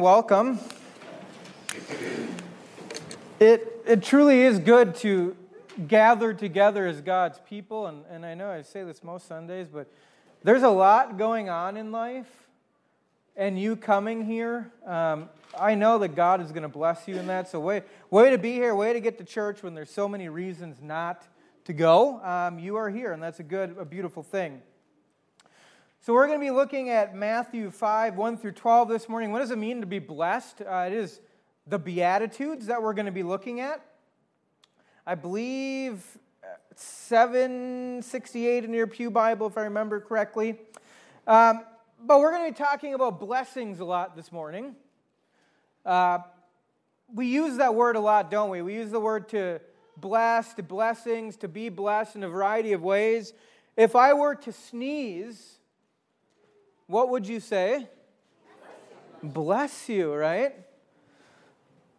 Welcome. 0.00 0.58
It, 3.40 3.82
it 3.86 4.02
truly 4.02 4.42
is 4.42 4.58
good 4.58 4.94
to 4.96 5.34
gather 5.88 6.34
together 6.34 6.86
as 6.86 7.00
God's 7.00 7.40
people, 7.48 7.86
and, 7.86 8.04
and 8.10 8.26
I 8.26 8.34
know 8.34 8.50
I 8.50 8.60
say 8.60 8.84
this 8.84 9.02
most 9.02 9.26
Sundays, 9.26 9.68
but 9.68 9.90
there's 10.42 10.62
a 10.62 10.68
lot 10.68 11.16
going 11.16 11.48
on 11.48 11.78
in 11.78 11.92
life, 11.92 12.28
and 13.36 13.58
you 13.58 13.74
coming 13.74 14.26
here, 14.26 14.70
um, 14.84 15.30
I 15.58 15.74
know 15.74 15.98
that 15.98 16.14
God 16.14 16.42
is 16.42 16.52
going 16.52 16.62
to 16.62 16.68
bless 16.68 17.08
you 17.08 17.16
in 17.16 17.26
that. 17.28 17.48
So, 17.48 17.58
way, 17.58 17.82
way 18.10 18.28
to 18.30 18.38
be 18.38 18.52
here, 18.52 18.74
way 18.74 18.92
to 18.92 19.00
get 19.00 19.16
to 19.16 19.24
church 19.24 19.62
when 19.62 19.74
there's 19.74 19.90
so 19.90 20.08
many 20.08 20.28
reasons 20.28 20.82
not 20.82 21.26
to 21.64 21.72
go. 21.72 22.20
Um, 22.22 22.58
you 22.58 22.76
are 22.76 22.90
here, 22.90 23.12
and 23.12 23.22
that's 23.22 23.40
a 23.40 23.44
good, 23.44 23.76
a 23.78 23.84
beautiful 23.86 24.22
thing. 24.22 24.60
So, 26.06 26.12
we're 26.12 26.28
going 26.28 26.38
to 26.38 26.46
be 26.46 26.52
looking 26.52 26.88
at 26.88 27.16
Matthew 27.16 27.68
5, 27.68 28.14
1 28.14 28.38
through 28.38 28.52
12 28.52 28.88
this 28.88 29.08
morning. 29.08 29.32
What 29.32 29.40
does 29.40 29.50
it 29.50 29.58
mean 29.58 29.80
to 29.80 29.88
be 29.88 29.98
blessed? 29.98 30.62
Uh, 30.62 30.84
it 30.86 30.92
is 30.92 31.18
the 31.66 31.80
Beatitudes 31.80 32.66
that 32.66 32.80
we're 32.80 32.92
going 32.92 33.06
to 33.06 33.12
be 33.12 33.24
looking 33.24 33.58
at. 33.58 33.84
I 35.04 35.16
believe 35.16 36.04
uh, 36.44 36.58
768 36.76 38.62
in 38.62 38.72
your 38.72 38.86
Pew 38.86 39.10
Bible, 39.10 39.48
if 39.48 39.58
I 39.58 39.62
remember 39.62 39.98
correctly. 39.98 40.60
Um, 41.26 41.64
but 42.00 42.20
we're 42.20 42.30
going 42.30 42.54
to 42.54 42.56
be 42.56 42.64
talking 42.64 42.94
about 42.94 43.18
blessings 43.18 43.80
a 43.80 43.84
lot 43.84 44.14
this 44.14 44.30
morning. 44.30 44.76
Uh, 45.84 46.18
we 47.12 47.26
use 47.26 47.56
that 47.56 47.74
word 47.74 47.96
a 47.96 48.00
lot, 48.00 48.30
don't 48.30 48.50
we? 48.50 48.62
We 48.62 48.74
use 48.74 48.92
the 48.92 49.00
word 49.00 49.28
to 49.30 49.60
bless, 49.96 50.54
to 50.54 50.62
blessings, 50.62 51.34
to 51.38 51.48
be 51.48 51.68
blessed 51.68 52.14
in 52.14 52.22
a 52.22 52.28
variety 52.28 52.74
of 52.74 52.82
ways. 52.82 53.32
If 53.76 53.96
I 53.96 54.14
were 54.14 54.36
to 54.36 54.52
sneeze, 54.52 55.55
what 56.86 57.10
would 57.10 57.26
you 57.26 57.40
say? 57.40 57.88
Bless 59.22 59.88
you, 59.88 60.12
right? 60.14 60.54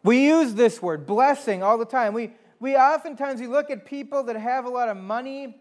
We 0.04 0.26
use 0.26 0.54
this 0.54 0.82
word, 0.82 1.06
blessing, 1.06 1.64
all 1.64 1.78
the 1.78 1.86
time. 1.86 2.14
We, 2.14 2.34
we 2.60 2.76
oftentimes 2.76 3.42
we 3.42 3.48
look 3.48 3.70
at 3.70 3.86
people 3.86 4.24
that 4.24 4.38
have 4.38 4.66
a 4.66 4.70
lot 4.70 4.88
of 4.90 4.98
money 4.98 5.58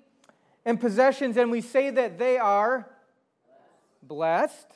and 0.64 0.80
possessions 0.80 1.36
and 1.36 1.50
we 1.50 1.60
say 1.60 1.90
that 1.90 2.18
they 2.18 2.38
are 2.38 2.88
blessed. 4.02 4.66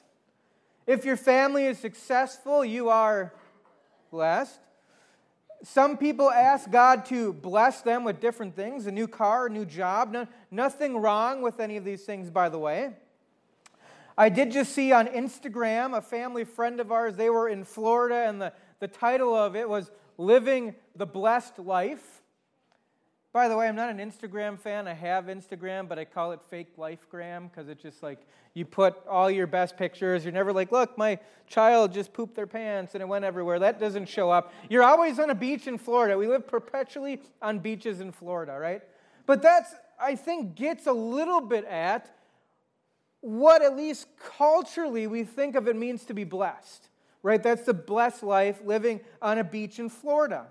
If 0.87 1.05
your 1.05 1.17
family 1.17 1.67
is 1.67 1.79
successful, 1.79 2.65
you 2.65 2.89
are 2.89 3.33
blessed. 4.11 4.59
Some 5.63 5.99
people 5.99 6.31
ask 6.31 6.71
God 6.71 7.05
to 7.07 7.35
bless 7.35 7.83
them 7.83 8.03
with 8.03 8.19
different 8.19 8.57
things 8.57 8.87
a 8.87 8.91
new 8.91 9.07
car, 9.07 9.47
a 9.47 9.51
new 9.51 9.67
job. 9.67 10.11
No, 10.11 10.27
nothing 10.51 10.97
wrong 10.97 11.43
with 11.43 11.61
any 11.61 11.77
of 11.77 11.85
these 11.85 12.03
things, 12.03 12.31
by 12.31 12.49
the 12.49 12.59
way. 12.59 12.91
I 14.21 14.29
did 14.29 14.53
just 14.53 14.73
see 14.75 14.93
on 14.93 15.07
Instagram 15.07 15.97
a 15.97 16.03
family 16.03 16.45
friend 16.45 16.79
of 16.79 16.93
ours, 16.93 17.17
they 17.17 17.31
were 17.31 17.49
in 17.49 17.65
Florida, 17.65 18.27
and 18.29 18.39
the, 18.39 18.53
the 18.79 18.87
title 18.87 19.35
of 19.35 19.57
it 19.57 19.67
was 19.67 19.91
Living 20.19 20.75
the 20.95 21.07
Blessed 21.07 21.59
Life. 21.59 22.21
By 23.33 23.49
the 23.49 23.57
way, 23.57 23.67
I'm 23.67 23.77
not 23.77 23.89
an 23.89 23.97
Instagram 23.97 24.61
fan. 24.61 24.87
I 24.87 24.93
have 24.93 25.25
Instagram, 25.25 25.89
but 25.89 25.99
I 25.99 26.05
call 26.05 26.33
it 26.33 26.41
fake 26.51 26.77
lifegram 26.77 27.51
because 27.51 27.71
it's 27.71 27.83
just 27.83 28.03
like 28.03 28.19
you 28.53 28.67
put 28.67 28.95
all 29.09 29.31
your 29.31 29.47
best 29.47 29.79
pictures. 29.79 30.23
You're 30.23 30.35
never 30.35 30.53
like, 30.53 30.71
look, 30.71 30.99
my 30.99 31.19
child 31.47 31.95
just 31.95 32.13
pooped 32.13 32.35
their 32.35 32.47
pants 32.47 32.95
and 32.95 33.01
it 33.01 33.09
went 33.09 33.25
everywhere. 33.25 33.59
That 33.59 33.81
doesn't 33.81 34.07
show 34.07 34.29
up. 34.29 34.53
You're 34.69 34.85
always 34.85 35.19
on 35.19 35.31
a 35.31 35.35
beach 35.35 35.67
in 35.67 35.79
Florida. 35.79 36.19
We 36.19 36.27
live 36.27 36.47
perpetually 36.47 37.23
on 37.41 37.61
beaches 37.61 38.03
in 38.03 38.13
Florida, 38.13 38.59
right? 38.59 38.83
But 39.25 39.41
that's, 39.41 39.75
I 39.99 40.15
think, 40.15 40.57
gets 40.57 40.87
a 40.87 40.93
little 40.93 41.41
bit 41.41 41.65
at 41.65 42.15
what, 43.21 43.63
at 43.63 43.77
least 43.77 44.07
culturally, 44.37 45.07
we 45.07 45.25
think 45.25 45.55
of 45.55 45.69
it 45.69 45.77
means 45.77 46.05
to 46.07 46.15
be 46.15 46.25
blessed, 46.25 46.89
right? 47.23 47.43
That's 47.43 47.65
the 47.67 47.75
blessed 47.75 48.23
life 48.23 48.61
living 48.65 49.01
on 49.21 49.39
a 49.39 49.45
beach 49.45 49.79
in 49.79 49.89
Florida. 49.89 50.47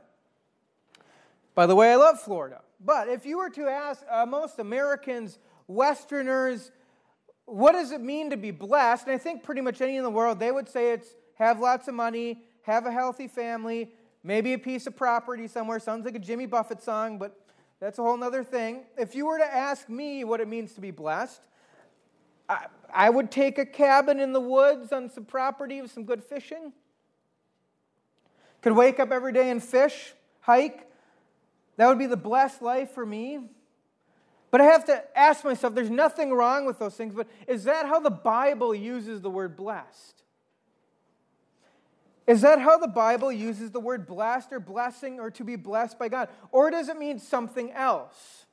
By 1.56 1.66
the 1.66 1.76
way, 1.76 1.92
I 1.92 1.96
love 1.96 2.20
Florida. 2.20 2.62
But 2.84 3.10
if 3.10 3.26
you 3.26 3.38
were 3.38 3.50
to 3.50 3.68
ask 3.68 4.04
uh, 4.10 4.26
most 4.26 4.60
Americans, 4.60 5.40
Westerners, 5.68 6.72
what 7.46 7.74
does 7.74 7.92
it 7.92 8.02
mean 8.02 8.30
to 8.30 8.38
be 8.38 8.52
blessed? 8.52 9.08
And 9.08 9.16
I 9.16 9.18
think 9.18 9.44
pretty 9.44 9.62
much 9.62 9.82
any 9.82 9.98
in 9.98 10.04
the 10.04 10.10
world, 10.10 10.40
they 10.40 10.52
would 10.52 10.70
say 10.70 10.94
it's 10.94 11.16
have 11.36 11.60
lots 11.60 11.88
of 11.88 11.96
money, 11.96 12.44
have 12.62 12.86
a 12.86 12.92
healthy 12.92 13.28
family, 13.28 13.92
maybe 14.24 14.54
a 14.54 14.60
piece 14.60 14.88
of 14.88 14.96
property 14.96 15.48
somewhere. 15.48 15.80
Sounds 15.80 16.06
like 16.06 16.16
a 16.16 16.20
Jimmy 16.20 16.46
Buffett 16.46 16.84
song, 16.84 17.18
but 17.18 17.40
that's 17.80 17.98
a 17.98 18.04
whole 18.04 18.22
other 18.24 18.44
thing. 18.44 18.84
If 18.98 19.16
you 19.16 19.26
were 19.26 19.38
to 19.40 19.54
ask 19.54 19.90
me 19.90 20.24
what 20.24 20.42
it 20.42 20.48
means 20.48 20.74
to 20.74 20.82
be 20.82 20.92
blessed, 20.92 21.42
I, 22.50 22.66
I 22.92 23.10
would 23.10 23.32
take 23.32 23.60
a 23.60 23.66
cabin 23.66 24.20
in 24.20 24.34
the 24.34 24.42
woods 24.42 24.92
on 24.92 25.10
some 25.10 25.26
property 25.26 25.82
with 25.82 25.92
some 25.92 26.04
good 26.04 26.24
fishing. 26.24 26.74
Could 28.62 28.74
wake 28.74 29.00
up 29.00 29.12
every 29.12 29.32
day 29.32 29.52
and 29.52 29.64
fish, 29.64 30.14
hike. 30.42 30.92
That 31.78 31.88
would 31.88 32.00
be 32.00 32.08
the 32.08 32.18
blessed 32.18 32.62
life 32.62 32.92
for 32.92 33.06
me. 33.06 33.40
But 34.52 34.62
I 34.62 34.66
have 34.66 34.86
to 34.86 35.04
ask 35.18 35.46
myself 35.46 35.76
there's 35.76 35.92
nothing 35.92 36.34
wrong 36.34 36.66
with 36.66 36.80
those 36.80 36.96
things, 36.96 37.14
but 37.14 37.28
is 37.48 37.66
that 37.66 37.86
how 37.86 38.00
the 38.00 38.10
Bible 38.10 38.74
uses 38.74 39.22
the 39.22 39.30
word 39.30 39.56
blessed? 39.56 40.24
Is 42.26 42.42
that 42.42 42.60
how 42.60 42.78
the 42.78 42.88
Bible 42.88 43.32
uses 43.32 43.72
the 43.72 43.80
word 43.80 44.06
blessed 44.06 44.52
or 44.52 44.60
blessing 44.60 45.20
or 45.20 45.32
to 45.32 45.44
be 45.44 45.56
blessed 45.56 45.98
by 45.98 46.10
God? 46.10 46.30
Or 46.52 46.70
does 46.70 46.90
it 46.90 46.98
mean 46.98 47.20
something 47.20 47.72
else? 47.72 48.46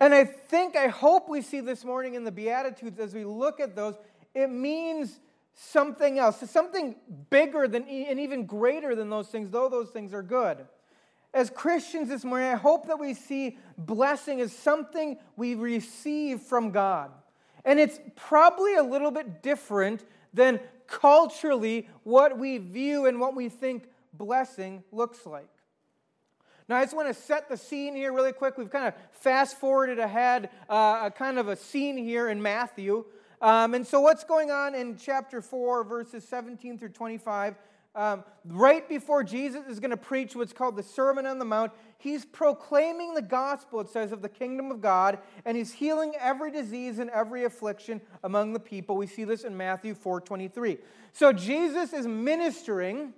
And 0.00 0.14
I 0.14 0.24
think, 0.24 0.76
I 0.76 0.88
hope 0.88 1.28
we 1.28 1.42
see 1.42 1.60
this 1.60 1.84
morning 1.84 2.14
in 2.14 2.24
the 2.24 2.30
Beatitudes 2.30 2.98
as 2.98 3.14
we 3.14 3.24
look 3.24 3.60
at 3.60 3.74
those, 3.74 3.94
it 4.34 4.48
means 4.48 5.18
something 5.54 6.18
else, 6.18 6.38
something 6.48 6.94
bigger 7.30 7.66
than 7.66 7.82
and 7.88 8.20
even 8.20 8.46
greater 8.46 8.94
than 8.94 9.10
those 9.10 9.28
things, 9.28 9.50
though 9.50 9.68
those 9.68 9.90
things 9.90 10.14
are 10.14 10.22
good. 10.22 10.58
As 11.34 11.50
Christians 11.50 12.08
this 12.08 12.24
morning, 12.24 12.48
I 12.48 12.54
hope 12.54 12.86
that 12.86 12.98
we 12.98 13.12
see 13.12 13.58
blessing 13.76 14.40
as 14.40 14.52
something 14.52 15.18
we 15.36 15.56
receive 15.56 16.40
from 16.40 16.70
God. 16.70 17.10
And 17.64 17.78
it's 17.78 18.00
probably 18.16 18.76
a 18.76 18.82
little 18.82 19.10
bit 19.10 19.42
different 19.42 20.04
than 20.32 20.60
culturally 20.86 21.88
what 22.04 22.38
we 22.38 22.58
view 22.58 23.06
and 23.06 23.20
what 23.20 23.34
we 23.34 23.48
think 23.48 23.88
blessing 24.14 24.84
looks 24.90 25.26
like. 25.26 25.48
Now, 26.68 26.76
I 26.76 26.84
just 26.84 26.94
want 26.94 27.08
to 27.08 27.14
set 27.14 27.48
the 27.48 27.56
scene 27.56 27.96
here 27.96 28.12
really 28.12 28.32
quick. 28.32 28.58
We've 28.58 28.68
kind 28.68 28.86
of 28.86 28.94
fast 29.10 29.58
forwarded 29.58 29.98
ahead, 29.98 30.50
uh, 30.68 31.00
a 31.04 31.10
kind 31.10 31.38
of 31.38 31.48
a 31.48 31.56
scene 31.56 31.96
here 31.96 32.28
in 32.28 32.42
Matthew. 32.42 33.06
Um, 33.40 33.72
and 33.72 33.86
so, 33.86 34.02
what's 34.02 34.22
going 34.22 34.50
on 34.50 34.74
in 34.74 34.98
chapter 34.98 35.40
4, 35.40 35.84
verses 35.84 36.28
17 36.28 36.78
through 36.78 36.90
25? 36.90 37.54
Um, 37.94 38.22
right 38.44 38.86
before 38.86 39.24
Jesus 39.24 39.66
is 39.66 39.80
going 39.80 39.92
to 39.92 39.96
preach 39.96 40.36
what's 40.36 40.52
called 40.52 40.76
the 40.76 40.82
Sermon 40.82 41.24
on 41.24 41.38
the 41.38 41.44
Mount, 41.46 41.72
he's 41.96 42.26
proclaiming 42.26 43.14
the 43.14 43.22
gospel, 43.22 43.80
it 43.80 43.88
says, 43.88 44.12
of 44.12 44.20
the 44.20 44.28
kingdom 44.28 44.70
of 44.70 44.82
God, 44.82 45.18
and 45.46 45.56
he's 45.56 45.72
healing 45.72 46.12
every 46.20 46.50
disease 46.50 46.98
and 46.98 47.08
every 47.10 47.44
affliction 47.44 48.02
among 48.22 48.52
the 48.52 48.60
people. 48.60 48.96
We 48.96 49.06
see 49.06 49.24
this 49.24 49.44
in 49.44 49.56
Matthew 49.56 49.94
4 49.94 50.20
23. 50.20 50.76
So, 51.14 51.32
Jesus 51.32 51.94
is 51.94 52.06
ministering 52.06 53.14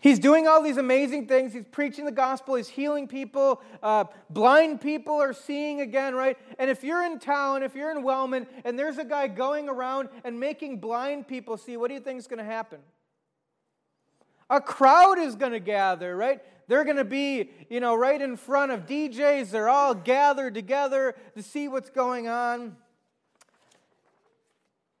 He's 0.00 0.20
doing 0.20 0.46
all 0.46 0.62
these 0.62 0.76
amazing 0.76 1.26
things. 1.26 1.52
He's 1.52 1.64
preaching 1.70 2.04
the 2.04 2.12
gospel. 2.12 2.54
He's 2.54 2.68
healing 2.68 3.08
people. 3.08 3.60
Uh, 3.82 4.04
blind 4.30 4.80
people 4.80 5.20
are 5.20 5.32
seeing 5.32 5.80
again, 5.80 6.14
right? 6.14 6.38
And 6.58 6.70
if 6.70 6.84
you're 6.84 7.02
in 7.04 7.18
town, 7.18 7.64
if 7.64 7.74
you're 7.74 7.90
in 7.90 8.04
Wellman, 8.04 8.46
and 8.64 8.78
there's 8.78 8.98
a 8.98 9.04
guy 9.04 9.26
going 9.26 9.68
around 9.68 10.08
and 10.22 10.38
making 10.38 10.78
blind 10.78 11.26
people 11.26 11.56
see, 11.56 11.76
what 11.76 11.88
do 11.88 11.94
you 11.94 12.00
think 12.00 12.20
is 12.20 12.28
going 12.28 12.38
to 12.38 12.44
happen? 12.44 12.78
A 14.48 14.60
crowd 14.60 15.18
is 15.18 15.34
going 15.34 15.52
to 15.52 15.60
gather, 15.60 16.16
right? 16.16 16.40
They're 16.68 16.84
going 16.84 16.96
to 16.96 17.04
be, 17.04 17.50
you 17.68 17.80
know, 17.80 17.96
right 17.96 18.20
in 18.20 18.36
front 18.36 18.70
of 18.70 18.86
DJs. 18.86 19.50
They're 19.50 19.68
all 19.68 19.94
gathered 19.94 20.54
together 20.54 21.16
to 21.34 21.42
see 21.42 21.66
what's 21.66 21.90
going 21.90 22.28
on. 22.28 22.76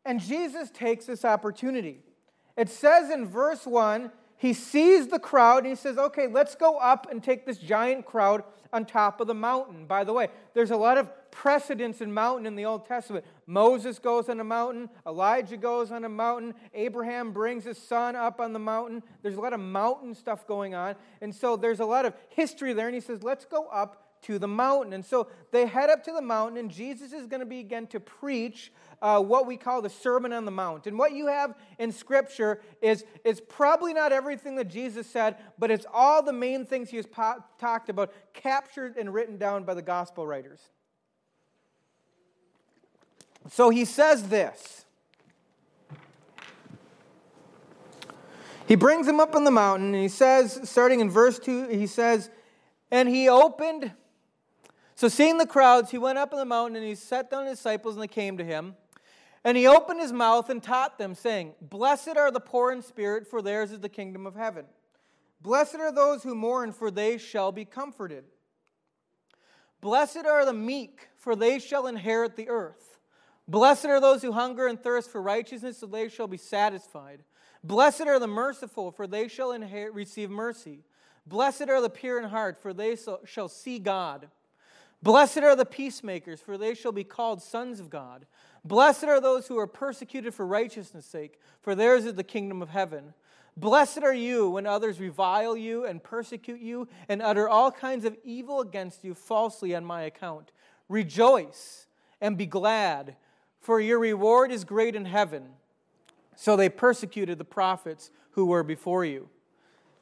And 0.04 0.20
Jesus 0.20 0.70
takes 0.70 1.04
this 1.06 1.24
opportunity. 1.24 2.00
It 2.56 2.68
says 2.68 3.10
in 3.10 3.28
verse 3.28 3.64
1 3.64 4.10
he 4.38 4.52
sees 4.52 5.08
the 5.08 5.18
crowd 5.18 5.58
and 5.58 5.66
he 5.66 5.74
says, 5.74 5.98
okay, 5.98 6.28
let's 6.28 6.54
go 6.54 6.78
up 6.78 7.10
and 7.10 7.22
take 7.22 7.44
this 7.44 7.58
giant 7.58 8.06
crowd 8.06 8.44
on 8.72 8.84
top 8.84 9.20
of 9.20 9.26
the 9.26 9.34
mountain. 9.34 9.84
By 9.86 10.04
the 10.04 10.12
way, 10.12 10.28
there's 10.54 10.70
a 10.70 10.76
lot 10.76 10.96
of 10.96 11.10
precedence 11.32 12.00
in 12.00 12.12
mountain 12.14 12.46
in 12.46 12.54
the 12.54 12.64
Old 12.64 12.86
Testament. 12.86 13.24
Moses 13.46 13.98
goes 13.98 14.28
on 14.28 14.38
a 14.38 14.44
mountain, 14.44 14.90
Elijah 15.06 15.56
goes 15.56 15.90
on 15.90 16.04
a 16.04 16.08
mountain, 16.08 16.54
Abraham 16.72 17.32
brings 17.32 17.64
his 17.64 17.78
son 17.78 18.14
up 18.14 18.40
on 18.40 18.52
the 18.52 18.58
mountain. 18.58 19.02
There's 19.22 19.36
a 19.36 19.40
lot 19.40 19.52
of 19.52 19.60
mountain 19.60 20.14
stuff 20.14 20.46
going 20.46 20.74
on. 20.74 20.94
And 21.20 21.34
so 21.34 21.56
there's 21.56 21.80
a 21.80 21.86
lot 21.86 22.06
of 22.06 22.14
history 22.28 22.72
there. 22.72 22.86
And 22.86 22.94
he 22.94 23.00
says, 23.00 23.22
let's 23.22 23.44
go 23.44 23.66
up 23.66 24.07
to 24.22 24.38
the 24.38 24.48
mountain. 24.48 24.92
And 24.92 25.04
so 25.04 25.28
they 25.50 25.66
head 25.66 25.90
up 25.90 26.04
to 26.04 26.12
the 26.12 26.22
mountain, 26.22 26.58
and 26.58 26.70
Jesus 26.70 27.12
is 27.12 27.26
going 27.26 27.40
to 27.40 27.46
begin 27.46 27.86
to 27.88 28.00
preach 28.00 28.72
uh, 29.00 29.20
what 29.20 29.46
we 29.46 29.56
call 29.56 29.80
the 29.80 29.88
Sermon 29.88 30.32
on 30.32 30.44
the 30.44 30.50
Mount. 30.50 30.86
And 30.86 30.98
what 30.98 31.12
you 31.12 31.26
have 31.26 31.54
in 31.78 31.92
Scripture 31.92 32.60
is, 32.82 33.04
is 33.24 33.40
probably 33.40 33.94
not 33.94 34.12
everything 34.12 34.56
that 34.56 34.68
Jesus 34.68 35.06
said, 35.06 35.36
but 35.58 35.70
it's 35.70 35.86
all 35.92 36.22
the 36.22 36.32
main 36.32 36.66
things 36.66 36.90
he 36.90 36.96
has 36.96 37.06
po- 37.06 37.44
talked 37.58 37.88
about, 37.88 38.12
captured 38.32 38.96
and 38.96 39.12
written 39.14 39.36
down 39.36 39.64
by 39.64 39.74
the 39.74 39.82
gospel 39.82 40.26
writers. 40.26 40.60
So 43.50 43.70
he 43.70 43.84
says 43.84 44.28
this. 44.28 44.84
He 48.66 48.74
brings 48.74 49.08
him 49.08 49.18
up 49.18 49.34
on 49.34 49.44
the 49.44 49.50
mountain, 49.50 49.94
and 49.94 50.02
he 50.02 50.08
says, 50.08 50.60
starting 50.64 51.00
in 51.00 51.08
verse 51.08 51.38
2, 51.38 51.68
he 51.68 51.86
says, 51.86 52.28
And 52.90 53.08
he 53.08 53.28
opened. 53.28 53.92
So, 54.98 55.06
seeing 55.06 55.38
the 55.38 55.46
crowds, 55.46 55.92
he 55.92 55.96
went 55.96 56.18
up 56.18 56.32
on 56.32 56.40
the 56.40 56.44
mountain, 56.44 56.74
and 56.74 56.84
he 56.84 56.96
sat 56.96 57.30
down 57.30 57.46
his 57.46 57.58
disciples, 57.58 57.94
and 57.94 58.02
they 58.02 58.08
came 58.08 58.36
to 58.36 58.42
him. 58.42 58.74
And 59.44 59.56
he 59.56 59.64
opened 59.64 60.00
his 60.00 60.12
mouth 60.12 60.50
and 60.50 60.60
taught 60.60 60.98
them, 60.98 61.14
saying, 61.14 61.52
Blessed 61.62 62.16
are 62.16 62.32
the 62.32 62.40
poor 62.40 62.72
in 62.72 62.82
spirit, 62.82 63.24
for 63.24 63.40
theirs 63.40 63.70
is 63.70 63.78
the 63.78 63.88
kingdom 63.88 64.26
of 64.26 64.34
heaven. 64.34 64.64
Blessed 65.40 65.76
are 65.76 65.92
those 65.92 66.24
who 66.24 66.34
mourn, 66.34 66.72
for 66.72 66.90
they 66.90 67.16
shall 67.16 67.52
be 67.52 67.64
comforted. 67.64 68.24
Blessed 69.80 70.26
are 70.26 70.44
the 70.44 70.52
meek, 70.52 71.10
for 71.16 71.36
they 71.36 71.60
shall 71.60 71.86
inherit 71.86 72.34
the 72.34 72.48
earth. 72.48 72.98
Blessed 73.46 73.84
are 73.86 74.00
those 74.00 74.22
who 74.22 74.32
hunger 74.32 74.66
and 74.66 74.82
thirst 74.82 75.12
for 75.12 75.22
righteousness, 75.22 75.78
so 75.78 75.86
they 75.86 76.08
shall 76.08 76.26
be 76.26 76.36
satisfied. 76.36 77.22
Blessed 77.62 78.08
are 78.08 78.18
the 78.18 78.26
merciful, 78.26 78.90
for 78.90 79.06
they 79.06 79.28
shall 79.28 79.52
inherit, 79.52 79.94
receive 79.94 80.28
mercy. 80.28 80.82
Blessed 81.24 81.68
are 81.68 81.80
the 81.80 81.88
pure 81.88 82.18
in 82.18 82.28
heart, 82.28 82.60
for 82.60 82.72
they 82.72 82.96
shall 83.24 83.48
see 83.48 83.78
God. 83.78 84.28
Blessed 85.02 85.38
are 85.38 85.54
the 85.54 85.64
peacemakers, 85.64 86.40
for 86.40 86.58
they 86.58 86.74
shall 86.74 86.92
be 86.92 87.04
called 87.04 87.42
sons 87.42 87.78
of 87.78 87.88
God. 87.88 88.26
Blessed 88.64 89.04
are 89.04 89.20
those 89.20 89.46
who 89.46 89.58
are 89.58 89.66
persecuted 89.66 90.34
for 90.34 90.46
righteousness' 90.46 91.06
sake, 91.06 91.38
for 91.60 91.74
theirs 91.74 92.04
is 92.04 92.14
the 92.14 92.24
kingdom 92.24 92.62
of 92.62 92.70
heaven. 92.70 93.14
Blessed 93.56 94.02
are 94.02 94.14
you 94.14 94.50
when 94.50 94.66
others 94.66 95.00
revile 95.00 95.56
you 95.56 95.84
and 95.84 96.02
persecute 96.02 96.60
you 96.60 96.88
and 97.08 97.22
utter 97.22 97.48
all 97.48 97.70
kinds 97.70 98.04
of 98.04 98.16
evil 98.22 98.60
against 98.60 99.04
you 99.04 99.14
falsely 99.14 99.74
on 99.74 99.84
my 99.84 100.02
account. 100.02 100.52
Rejoice 100.88 101.86
and 102.20 102.36
be 102.36 102.46
glad, 102.46 103.16
for 103.60 103.80
your 103.80 103.98
reward 103.98 104.50
is 104.50 104.64
great 104.64 104.94
in 104.94 105.04
heaven. 105.04 105.44
So 106.36 106.56
they 106.56 106.68
persecuted 106.68 107.38
the 107.38 107.44
prophets 107.44 108.10
who 108.30 108.46
were 108.46 108.62
before 108.62 109.04
you. 109.04 109.28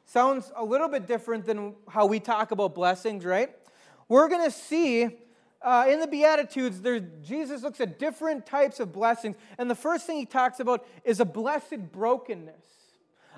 Sounds 0.04 0.52
a 0.54 0.64
little 0.64 0.88
bit 0.88 1.06
different 1.06 1.46
than 1.46 1.74
how 1.88 2.06
we 2.06 2.20
talk 2.20 2.50
about 2.50 2.74
blessings, 2.74 3.24
right? 3.24 3.50
We're 4.08 4.28
going 4.28 4.44
to 4.44 4.50
see 4.50 5.08
uh, 5.62 5.86
in 5.88 6.00
the 6.00 6.06
Beatitudes, 6.06 6.80
Jesus 7.26 7.62
looks 7.62 7.80
at 7.80 7.98
different 7.98 8.46
types 8.46 8.78
of 8.78 8.92
blessings. 8.92 9.36
And 9.58 9.68
the 9.68 9.74
first 9.74 10.06
thing 10.06 10.18
he 10.18 10.26
talks 10.26 10.60
about 10.60 10.86
is 11.04 11.18
a 11.18 11.24
blessed 11.24 11.90
brokenness. 11.92 12.64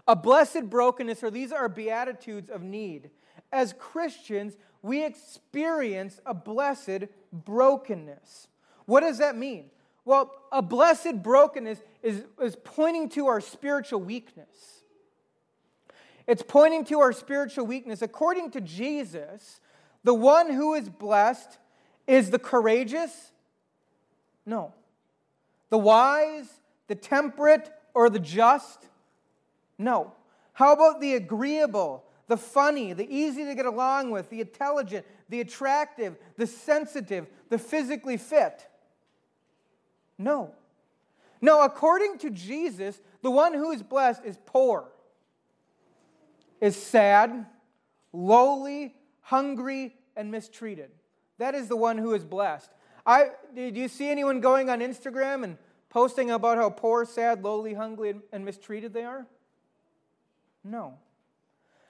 A 0.07 0.17
blessed 0.17 0.69
brokenness, 0.69 1.23
or 1.23 1.31
these 1.31 1.53
are 1.53 1.69
Beatitudes 1.69 2.51
of 2.51 2.63
need. 2.63 3.11
As 3.51 3.75
Christians, 3.79 4.57
we 4.83 5.05
experience 5.05 6.21
a 6.27 6.35
blessed 6.35 7.05
brokenness. 7.33 8.49
What 8.85 9.01
does 9.01 9.19
that 9.19 9.37
mean? 9.37 9.71
Well, 10.05 10.35
a 10.51 10.63
blessed 10.63 11.23
brokenness 11.23 11.83
is, 12.03 12.25
is 12.41 12.57
pointing 12.57 13.11
to 13.11 13.27
our 13.27 13.41
spiritual 13.41 14.01
weakness. 14.01 14.83
It's 16.27 16.43
pointing 16.43 16.85
to 16.87 17.01
our 17.01 17.13
spiritual 17.13 17.67
weakness. 17.67 18.03
According 18.03 18.51
to 18.53 18.61
Jesus, 18.61 19.61
the 20.05 20.15
one 20.15 20.53
who 20.53 20.75
is 20.75 20.89
blessed 20.89 21.59
is 22.07 22.31
the 22.31 22.39
courageous? 22.39 23.33
No. 24.47 24.73
The 25.71 25.79
wise, 25.79 26.49
the 26.87 26.95
temperate, 26.95 27.71
or 27.95 28.09
the 28.09 28.19
just? 28.19 28.87
No. 29.77 30.13
How 30.53 30.73
about 30.73 31.01
the 31.01 31.15
agreeable, 31.15 32.05
the 32.27 32.37
funny, 32.37 32.93
the 32.93 33.07
easy 33.09 33.45
to 33.45 33.55
get 33.55 33.67
along 33.67 34.11
with, 34.11 34.31
the 34.31 34.41
intelligent, 34.41 35.07
the 35.29 35.41
attractive, 35.41 36.17
the 36.37 36.47
sensitive, 36.47 37.27
the 37.51 37.59
physically 37.59 38.17
fit? 38.17 38.67
No. 40.17 40.55
No, 41.41 41.63
according 41.63 42.19
to 42.19 42.31
Jesus, 42.31 43.01
the 43.23 43.31
one 43.31 43.55
who 43.55 43.71
is 43.71 43.83
blessed 43.83 44.25
is 44.25 44.39
poor, 44.47 44.89
is 46.61 46.75
sad, 46.75 47.47
lowly, 48.13 48.95
hungry, 49.29 49.95
and 50.17 50.31
mistreated. 50.31 50.91
That 51.37 51.55
is 51.55 51.69
the 51.69 51.77
one 51.77 51.99
who 51.99 52.15
is 52.15 52.25
blessed. 52.25 52.71
I, 53.05 53.33
did 53.55 53.77
you 53.77 53.87
see 53.87 54.09
anyone 54.09 54.41
going 54.41 54.71
on 54.71 54.81
Instagram 54.81 55.45
and 55.45 55.59
posting 55.91 56.31
about 56.31 56.57
how 56.57 56.71
poor, 56.71 57.05
sad, 57.05 57.45
lowly, 57.45 57.75
hungry, 57.75 58.15
and 58.33 58.43
mistreated 58.43 58.95
they 58.95 59.05
are? 59.05 59.27
No. 60.65 60.95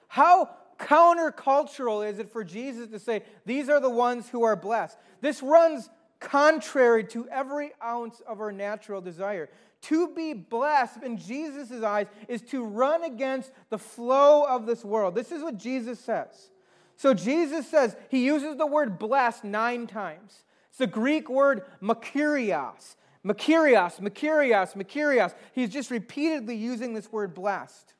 How 0.09 0.49
countercultural 0.79 2.05
is 2.09 2.19
it 2.19 2.29
for 2.29 2.43
Jesus 2.43 2.89
to 2.89 2.99
say, 2.99 3.23
these 3.45 3.69
are 3.69 3.79
the 3.79 3.89
ones 3.89 4.27
who 4.27 4.43
are 4.43 4.57
blessed? 4.57 4.97
This 5.21 5.41
runs 5.41 5.89
contrary 6.19 7.05
to 7.05 7.25
every 7.29 7.71
ounce 7.81 8.21
of 8.27 8.41
our 8.41 8.51
natural 8.51 8.99
desire. 8.99 9.47
To 9.83 10.13
be 10.13 10.33
blessed 10.33 11.03
in 11.03 11.17
Jesus' 11.17 11.83
eyes 11.83 12.07
is 12.27 12.41
to 12.51 12.65
run 12.65 13.05
against 13.05 13.51
the 13.69 13.77
flow 13.77 14.43
of 14.43 14.65
this 14.65 14.83
world. 14.83 15.15
This 15.15 15.31
is 15.31 15.41
what 15.41 15.57
Jesus 15.57 16.01
says. 16.01 16.51
So 16.99 17.13
Jesus 17.13 17.65
says, 17.65 17.95
he 18.09 18.25
uses 18.25 18.57
the 18.57 18.65
word 18.65 18.99
blessed 18.99 19.45
nine 19.45 19.87
times. 19.87 20.43
It's 20.67 20.79
the 20.79 20.85
Greek 20.85 21.29
word 21.29 21.61
makarios. 21.81 22.97
Makarios, 23.25 24.01
makarios, 24.01 24.75
makarios. 24.75 25.33
He's 25.53 25.69
just 25.69 25.91
repeatedly 25.91 26.57
using 26.57 26.93
this 26.93 27.09
word 27.09 27.33
blessed. 27.33 27.93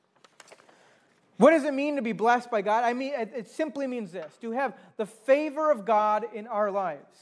What 1.37 1.51
does 1.51 1.63
it 1.63 1.73
mean 1.73 1.95
to 1.95 2.01
be 2.01 2.11
blessed 2.11 2.51
by 2.51 2.61
God? 2.61 2.83
I 2.83 2.91
mean, 2.91 3.13
it 3.15 3.49
simply 3.49 3.87
means 3.87 4.11
this 4.11 4.35
to 4.41 4.51
have 4.51 4.73
the 4.97 5.05
favor 5.05 5.71
of 5.71 5.85
God 5.85 6.25
in 6.33 6.45
our 6.47 6.69
lives. 6.69 7.17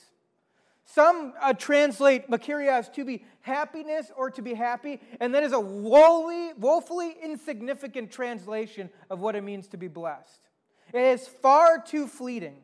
Some 0.83 1.33
uh, 1.39 1.53
translate 1.53 2.27
makarios 2.27 2.91
to 2.93 3.05
be 3.05 3.23
happiness 3.41 4.11
or 4.15 4.31
to 4.31 4.41
be 4.41 4.55
happy, 4.55 4.99
and 5.19 5.35
that 5.35 5.43
is 5.43 5.53
a 5.53 5.59
woefully, 5.59 6.53
woefully 6.57 7.17
insignificant 7.21 8.11
translation 8.11 8.89
of 9.11 9.19
what 9.19 9.35
it 9.35 9.43
means 9.43 9.67
to 9.67 9.77
be 9.77 9.87
blessed. 9.87 10.46
It 10.93 11.01
is 11.01 11.27
far 11.27 11.81
too 11.81 12.07
fleeting. 12.07 12.57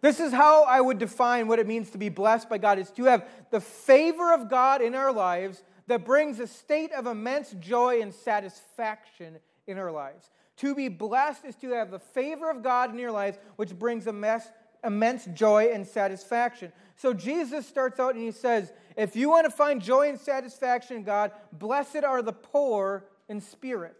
This 0.00 0.20
is 0.20 0.32
how 0.32 0.64
I 0.64 0.80
would 0.80 0.98
define 0.98 1.48
what 1.48 1.58
it 1.58 1.66
means 1.66 1.90
to 1.90 1.98
be 1.98 2.08
blessed 2.08 2.48
by 2.48 2.58
God 2.58 2.78
is 2.78 2.90
to 2.92 3.04
have 3.04 3.28
the 3.50 3.60
favor 3.60 4.32
of 4.32 4.48
God 4.48 4.80
in 4.80 4.94
our 4.94 5.12
lives 5.12 5.62
that 5.88 6.04
brings 6.04 6.38
a 6.38 6.46
state 6.46 6.92
of 6.92 7.06
immense 7.06 7.52
joy 7.58 8.00
and 8.00 8.14
satisfaction 8.14 9.38
in 9.66 9.78
our 9.78 9.90
lives. 9.90 10.30
To 10.58 10.74
be 10.74 10.88
blessed 10.88 11.44
is 11.44 11.56
to 11.56 11.70
have 11.70 11.90
the 11.90 11.98
favor 11.98 12.50
of 12.50 12.62
God 12.62 12.90
in 12.90 12.98
your 12.98 13.10
lives, 13.10 13.38
which 13.56 13.76
brings 13.76 14.06
immense, 14.06 14.44
immense 14.84 15.24
joy 15.26 15.70
and 15.72 15.86
satisfaction. 15.86 16.72
So 16.96 17.12
Jesus 17.12 17.66
starts 17.66 17.98
out 17.98 18.14
and 18.14 18.22
he 18.22 18.32
says, 18.32 18.72
If 18.96 19.16
you 19.16 19.30
want 19.30 19.46
to 19.46 19.50
find 19.50 19.80
joy 19.80 20.08
and 20.08 20.18
satisfaction 20.18 20.96
in 20.96 21.04
God, 21.04 21.32
blessed 21.52 22.04
are 22.04 22.22
the 22.22 22.32
poor 22.32 23.04
in 23.28 23.40
spirit. 23.40 23.96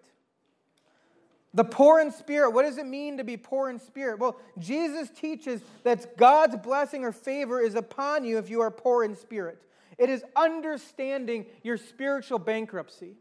The 1.59 1.65
poor 1.65 1.99
in 1.99 2.13
spirit, 2.13 2.51
what 2.51 2.67
does 2.67 2.79
it 2.79 2.87
mean 2.87 3.17
to 3.17 3.25
be 3.25 3.37
poor 3.37 3.69
in 3.69 3.81
spirit? 3.81 4.21
Well, 4.21 4.39
Jesus 4.61 5.11
teaches 5.11 5.61
that 5.83 6.17
God's 6.17 6.55
blessing 6.55 7.03
or 7.03 7.11
favor 7.11 7.61
is 7.61 7.75
upon 7.75 8.23
you 8.23 8.39
if 8.39 8.49
you 8.49 8.61
are 8.61 8.71
poor 8.71 9.03
in 9.03 9.17
spirit. 9.17 9.61
It 9.99 10.09
is 10.09 10.23
understanding 10.37 11.47
your 11.65 11.77
spiritual 11.77 12.39
bankruptcy. 12.39 13.17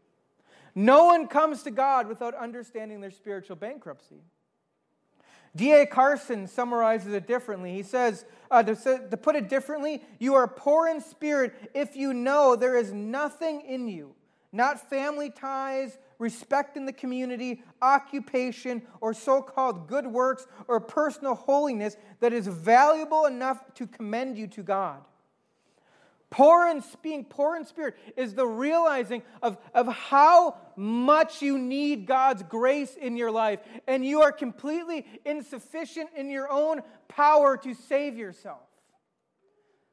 No 0.76 1.06
one 1.06 1.26
comes 1.26 1.64
to 1.64 1.72
God 1.72 2.06
without 2.06 2.32
understanding 2.36 3.00
their 3.00 3.10
spiritual 3.10 3.56
bankruptcy. 3.56 4.22
D.A. 5.56 5.84
Carson 5.84 6.46
summarizes 6.46 7.12
it 7.12 7.26
differently. 7.26 7.72
He 7.74 7.82
says, 7.82 8.24
uh, 8.52 8.62
to, 8.62 9.08
to 9.10 9.16
put 9.16 9.34
it 9.34 9.48
differently, 9.48 10.00
you 10.20 10.36
are 10.36 10.46
poor 10.46 10.86
in 10.86 11.00
spirit 11.00 11.72
if 11.74 11.96
you 11.96 12.14
know 12.14 12.54
there 12.54 12.76
is 12.76 12.92
nothing 12.92 13.62
in 13.62 13.88
you, 13.88 14.14
not 14.52 14.88
family 14.88 15.28
ties, 15.28 15.98
respect 16.18 16.76
in 16.76 16.84
the 16.84 16.92
community, 16.92 17.62
occupation, 17.80 18.82
or 19.00 19.14
so 19.14 19.40
called 19.40 19.86
good 19.86 20.06
works 20.06 20.46
or 20.66 20.80
personal 20.80 21.34
holiness 21.34 21.96
that 22.20 22.32
is 22.32 22.46
valuable 22.46 23.26
enough 23.26 23.62
to 23.74 23.86
commend 23.86 24.36
you 24.36 24.46
to 24.48 24.62
God. 24.62 25.00
Poor 26.30 26.66
in 26.66 26.82
being 27.02 27.24
poor 27.24 27.56
in 27.56 27.64
spirit 27.64 27.96
is 28.16 28.34
the 28.34 28.46
realizing 28.46 29.22
of, 29.42 29.56
of 29.72 29.88
how 29.88 30.56
much 30.76 31.40
you 31.40 31.58
need 31.58 32.06
God's 32.06 32.42
grace 32.42 32.94
in 32.96 33.16
your 33.16 33.30
life, 33.30 33.60
and 33.86 34.04
you 34.04 34.20
are 34.20 34.32
completely 34.32 35.06
insufficient 35.24 36.10
in 36.14 36.28
your 36.28 36.50
own 36.50 36.82
power 37.08 37.56
to 37.56 37.72
save 37.72 38.18
yourself. 38.18 38.60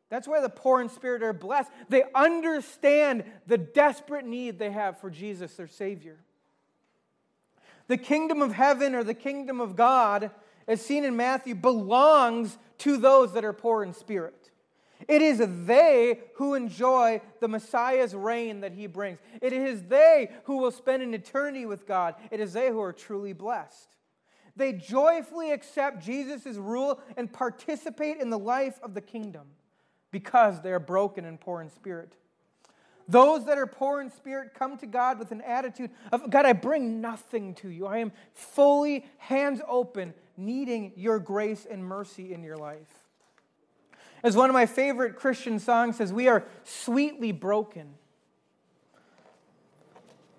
That's 0.10 0.28
why 0.28 0.40
the 0.40 0.50
poor 0.50 0.82
in 0.82 0.90
spirit 0.90 1.24
are 1.24 1.34
blessed. 1.34 1.72
They 1.90 2.04
understand 2.14 3.24
the 3.48 3.58
desperate 3.58 4.26
need 4.26 4.60
they 4.60 4.72
have 4.72 5.00
for 5.00 5.10
Jesus, 5.10 5.56
their 5.56 5.68
Savior. 5.68 6.18
The 7.88 7.98
kingdom 7.98 8.42
of 8.42 8.54
heaven 8.54 8.96
or 8.96 9.04
the 9.04 9.14
kingdom 9.14 9.60
of 9.60 9.76
God, 9.76 10.32
as 10.68 10.82
seen 10.82 11.04
in 11.04 11.16
Matthew, 11.16 11.56
belongs 11.56 12.58
to 12.80 12.98
those 12.98 13.34
that 13.34 13.46
are 13.46 13.54
poor 13.54 13.84
in 13.84 13.94
spirit. 13.94 14.52
It 15.08 15.22
is 15.22 15.42
they 15.66 16.20
who 16.36 16.54
enjoy 16.54 17.22
the 17.40 17.48
Messiah's 17.48 18.16
reign 18.16 18.62
that 18.62 18.74
he 18.74 18.88
brings. 18.88 19.20
It 19.42 19.54
is 19.54 19.84
they 19.84 20.32
who 20.46 20.58
will 20.58 20.72
spend 20.72 21.04
an 21.04 21.14
eternity 21.14 21.66
with 21.66 21.86
God. 21.86 22.16
It 22.32 22.40
is 22.40 22.54
they 22.54 22.70
who 22.70 22.82
are 22.82 22.94
truly 22.94 23.34
blessed. 23.34 23.90
They 24.56 24.72
joyfully 24.72 25.52
accept 25.52 26.04
Jesus' 26.04 26.56
rule 26.56 27.00
and 27.18 27.32
participate 27.32 28.20
in 28.20 28.30
the 28.30 28.40
life 28.40 28.80
of 28.82 28.94
the 28.94 29.02
kingdom 29.02 29.48
because 30.12 30.62
they 30.62 30.72
are 30.72 30.80
broken 30.80 31.26
and 31.26 31.40
poor 31.40 31.62
in 31.62 31.70
spirit. 31.70 32.14
Those 33.08 33.46
that 33.46 33.58
are 33.58 33.68
poor 33.68 34.02
in 34.02 34.10
spirit 34.10 34.54
come 34.54 34.78
to 34.80 34.88
God 34.88 35.20
with 35.20 35.32
an 35.32 35.42
attitude 35.42 35.92
of, 36.12 36.30
God, 36.30 36.46
I 36.46 36.54
bring 36.54 37.02
nothing 37.02 37.54
to 37.56 37.70
you. 37.70 37.86
I 37.86 38.00
am 38.00 38.12
fully 38.34 39.06
hands 39.18 39.62
open, 39.68 40.14
needing 40.38 40.92
your 40.96 41.20
grace 41.20 41.68
and 41.70 41.86
mercy 41.86 42.34
in 42.34 42.44
your 42.44 42.58
life. 42.58 43.04
As 44.24 44.36
one 44.36 44.50
of 44.50 44.56
my 44.56 44.66
favorite 44.66 45.16
Christian 45.18 45.60
songs 45.60 45.98
says, 45.98 46.12
we 46.12 46.28
are 46.28 46.46
sweetly 46.64 47.32
broken. 47.32 47.94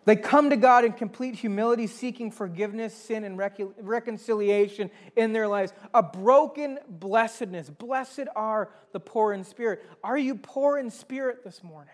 They 0.06 0.14
come 0.14 0.50
to 0.50 0.56
God 0.56 0.84
in 0.84 0.92
complete 0.92 1.34
humility, 1.34 1.88
seeking 1.88 2.30
forgiveness, 2.30 2.94
sin, 2.94 3.24
and 3.24 3.36
reconciliation 3.36 4.92
in 5.16 5.32
their 5.32 5.48
lives. 5.48 5.72
A 5.92 6.02
broken 6.02 6.78
blessedness. 6.88 7.68
Blessed 7.68 8.28
are 8.36 8.70
the 8.92 9.00
poor 9.00 9.32
in 9.32 9.42
spirit. 9.42 9.84
Are 10.04 10.16
you 10.16 10.36
poor 10.36 10.78
in 10.78 10.90
spirit 10.90 11.42
this 11.42 11.62
morning? 11.64 11.92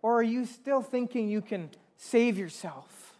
Or 0.00 0.18
are 0.18 0.22
you 0.22 0.46
still 0.46 0.80
thinking 0.80 1.28
you 1.28 1.42
can 1.42 1.68
save 1.98 2.38
yourself? 2.38 3.18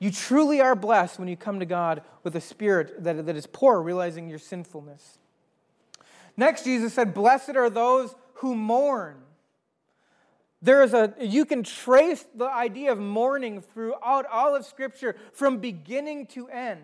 You 0.00 0.10
truly 0.10 0.60
are 0.60 0.74
blessed 0.74 1.20
when 1.20 1.28
you 1.28 1.36
come 1.36 1.60
to 1.60 1.66
God 1.66 2.02
with 2.24 2.34
a 2.34 2.40
spirit 2.40 3.04
that, 3.04 3.24
that 3.26 3.36
is 3.36 3.46
poor, 3.46 3.80
realizing 3.80 4.28
your 4.28 4.40
sinfulness. 4.40 5.18
Next, 6.36 6.64
Jesus 6.64 6.92
said, 6.92 7.14
Blessed 7.14 7.54
are 7.54 7.70
those 7.70 8.16
who 8.34 8.56
mourn. 8.56 9.22
There 10.62 10.82
is 10.82 10.92
a, 10.92 11.14
you 11.20 11.44
can 11.44 11.62
trace 11.62 12.24
the 12.34 12.48
idea 12.48 12.92
of 12.92 12.98
mourning 12.98 13.62
throughout 13.62 14.26
all 14.26 14.54
of 14.54 14.66
Scripture 14.66 15.16
from 15.32 15.58
beginning 15.58 16.26
to 16.28 16.48
end. 16.48 16.82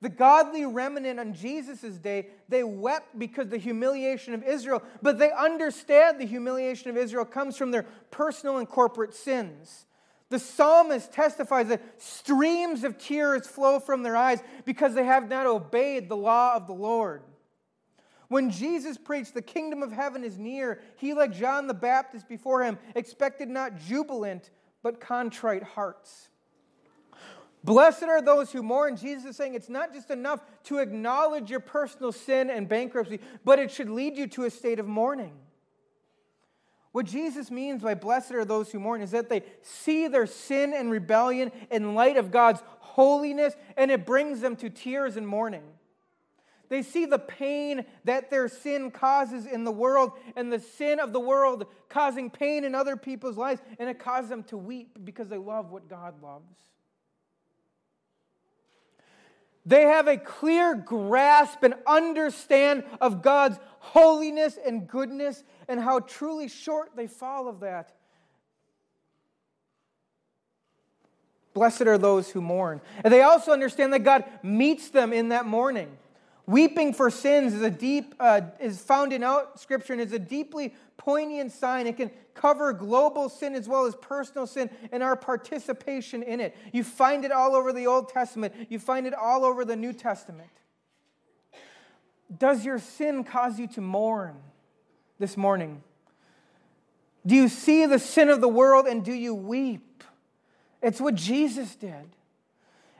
The 0.00 0.08
godly 0.08 0.64
remnant 0.64 1.18
on 1.18 1.34
Jesus' 1.34 1.98
day, 1.98 2.28
they 2.48 2.62
wept 2.62 3.18
because 3.18 3.48
the 3.48 3.58
humiliation 3.58 4.32
of 4.32 4.44
Israel, 4.44 4.82
but 5.02 5.18
they 5.18 5.32
understand 5.32 6.20
the 6.20 6.26
humiliation 6.26 6.88
of 6.88 6.96
Israel 6.96 7.24
comes 7.24 7.56
from 7.56 7.72
their 7.72 7.84
personal 8.10 8.58
and 8.58 8.68
corporate 8.68 9.12
sins. 9.12 9.86
The 10.30 10.38
psalmist 10.38 11.12
testifies 11.12 11.68
that 11.68 11.82
streams 12.00 12.84
of 12.84 12.96
tears 12.96 13.46
flow 13.46 13.80
from 13.80 14.02
their 14.02 14.16
eyes 14.16 14.40
because 14.64 14.94
they 14.94 15.04
have 15.04 15.28
not 15.28 15.46
obeyed 15.46 16.08
the 16.08 16.16
law 16.16 16.54
of 16.54 16.66
the 16.66 16.74
Lord. 16.74 17.22
When 18.28 18.50
Jesus 18.50 18.98
preached, 18.98 19.34
the 19.34 19.42
kingdom 19.42 19.82
of 19.82 19.90
heaven 19.90 20.22
is 20.22 20.38
near, 20.38 20.80
he, 20.96 21.14
like 21.14 21.32
John 21.32 21.66
the 21.66 21.74
Baptist 21.74 22.28
before 22.28 22.62
him, 22.62 22.78
expected 22.94 23.48
not 23.48 23.78
jubilant, 23.78 24.50
but 24.82 25.00
contrite 25.00 25.62
hearts. 25.62 26.28
Blessed 27.64 28.04
are 28.04 28.22
those 28.22 28.52
who 28.52 28.62
mourn. 28.62 28.96
Jesus 28.96 29.30
is 29.30 29.36
saying 29.36 29.54
it's 29.54 29.68
not 29.68 29.92
just 29.92 30.10
enough 30.10 30.40
to 30.64 30.78
acknowledge 30.78 31.50
your 31.50 31.60
personal 31.60 32.12
sin 32.12 32.50
and 32.50 32.68
bankruptcy, 32.68 33.18
but 33.44 33.58
it 33.58 33.70
should 33.70 33.90
lead 33.90 34.16
you 34.16 34.26
to 34.28 34.44
a 34.44 34.50
state 34.50 34.78
of 34.78 34.86
mourning. 34.86 35.32
What 36.92 37.06
Jesus 37.06 37.50
means 37.50 37.82
by 37.82 37.94
blessed 37.94 38.32
are 38.32 38.44
those 38.44 38.70
who 38.70 38.78
mourn 38.78 39.00
is 39.02 39.10
that 39.10 39.28
they 39.28 39.42
see 39.62 40.08
their 40.08 40.26
sin 40.26 40.72
and 40.74 40.90
rebellion 40.90 41.50
in 41.70 41.94
light 41.94 42.16
of 42.16 42.30
God's 42.30 42.62
holiness, 42.78 43.54
and 43.76 43.90
it 43.90 44.06
brings 44.06 44.40
them 44.40 44.56
to 44.56 44.70
tears 44.70 45.16
and 45.16 45.26
mourning. 45.26 45.62
They 46.68 46.82
see 46.82 47.06
the 47.06 47.18
pain 47.18 47.86
that 48.04 48.30
their 48.30 48.48
sin 48.48 48.90
causes 48.90 49.46
in 49.46 49.64
the 49.64 49.72
world 49.72 50.12
and 50.36 50.52
the 50.52 50.58
sin 50.58 51.00
of 51.00 51.12
the 51.12 51.20
world 51.20 51.66
causing 51.88 52.30
pain 52.30 52.64
in 52.64 52.74
other 52.74 52.96
people's 52.96 53.36
lives, 53.36 53.62
and 53.78 53.88
it 53.88 53.98
causes 53.98 54.28
them 54.28 54.42
to 54.44 54.56
weep 54.56 54.98
because 55.04 55.28
they 55.28 55.38
love 55.38 55.70
what 55.70 55.88
God 55.88 56.22
loves. 56.22 56.54
They 59.64 59.82
have 59.82 60.08
a 60.08 60.16
clear 60.16 60.74
grasp 60.74 61.62
and 61.62 61.74
understand 61.86 62.84
of 63.00 63.22
God's 63.22 63.58
holiness 63.80 64.58
and 64.64 64.88
goodness 64.88 65.44
and 65.68 65.78
how 65.78 66.00
truly 66.00 66.48
short 66.48 66.96
they 66.96 67.06
fall 67.06 67.48
of 67.48 67.60
that. 67.60 67.92
Blessed 71.52 71.82
are 71.82 71.98
those 71.98 72.30
who 72.30 72.40
mourn. 72.40 72.80
And 73.04 73.12
they 73.12 73.22
also 73.22 73.52
understand 73.52 73.92
that 73.92 74.04
God 74.04 74.24
meets 74.42 74.88
them 74.90 75.12
in 75.12 75.30
that 75.30 75.44
mourning. 75.44 75.98
Weeping 76.48 76.94
for 76.94 77.10
sins 77.10 77.52
is 77.52 77.60
a 77.60 77.70
deep 77.70 78.14
uh, 78.18 78.40
is 78.58 78.78
found 78.78 79.12
in 79.12 79.22
out 79.22 79.60
scripture 79.60 79.92
and 79.92 80.00
is 80.00 80.14
a 80.14 80.18
deeply 80.18 80.74
poignant 80.96 81.52
sign. 81.52 81.86
It 81.86 81.98
can 81.98 82.10
cover 82.32 82.72
global 82.72 83.28
sin 83.28 83.54
as 83.54 83.68
well 83.68 83.84
as 83.84 83.94
personal 83.96 84.46
sin 84.46 84.70
and 84.90 85.02
our 85.02 85.14
participation 85.14 86.22
in 86.22 86.40
it. 86.40 86.56
You 86.72 86.84
find 86.84 87.26
it 87.26 87.32
all 87.32 87.54
over 87.54 87.70
the 87.70 87.86
Old 87.86 88.08
Testament. 88.08 88.54
You 88.70 88.78
find 88.78 89.06
it 89.06 89.12
all 89.12 89.44
over 89.44 89.66
the 89.66 89.76
New 89.76 89.92
Testament. 89.92 90.48
Does 92.34 92.64
your 92.64 92.78
sin 92.78 93.24
cause 93.24 93.58
you 93.58 93.66
to 93.66 93.82
mourn 93.82 94.36
this 95.18 95.36
morning? 95.36 95.82
Do 97.26 97.34
you 97.34 97.48
see 97.48 97.84
the 97.84 97.98
sin 97.98 98.30
of 98.30 98.40
the 98.40 98.48
world 98.48 98.86
and 98.86 99.04
do 99.04 99.12
you 99.12 99.34
weep? 99.34 100.02
It's 100.80 100.98
what 100.98 101.14
Jesus 101.14 101.74
did. 101.74 102.08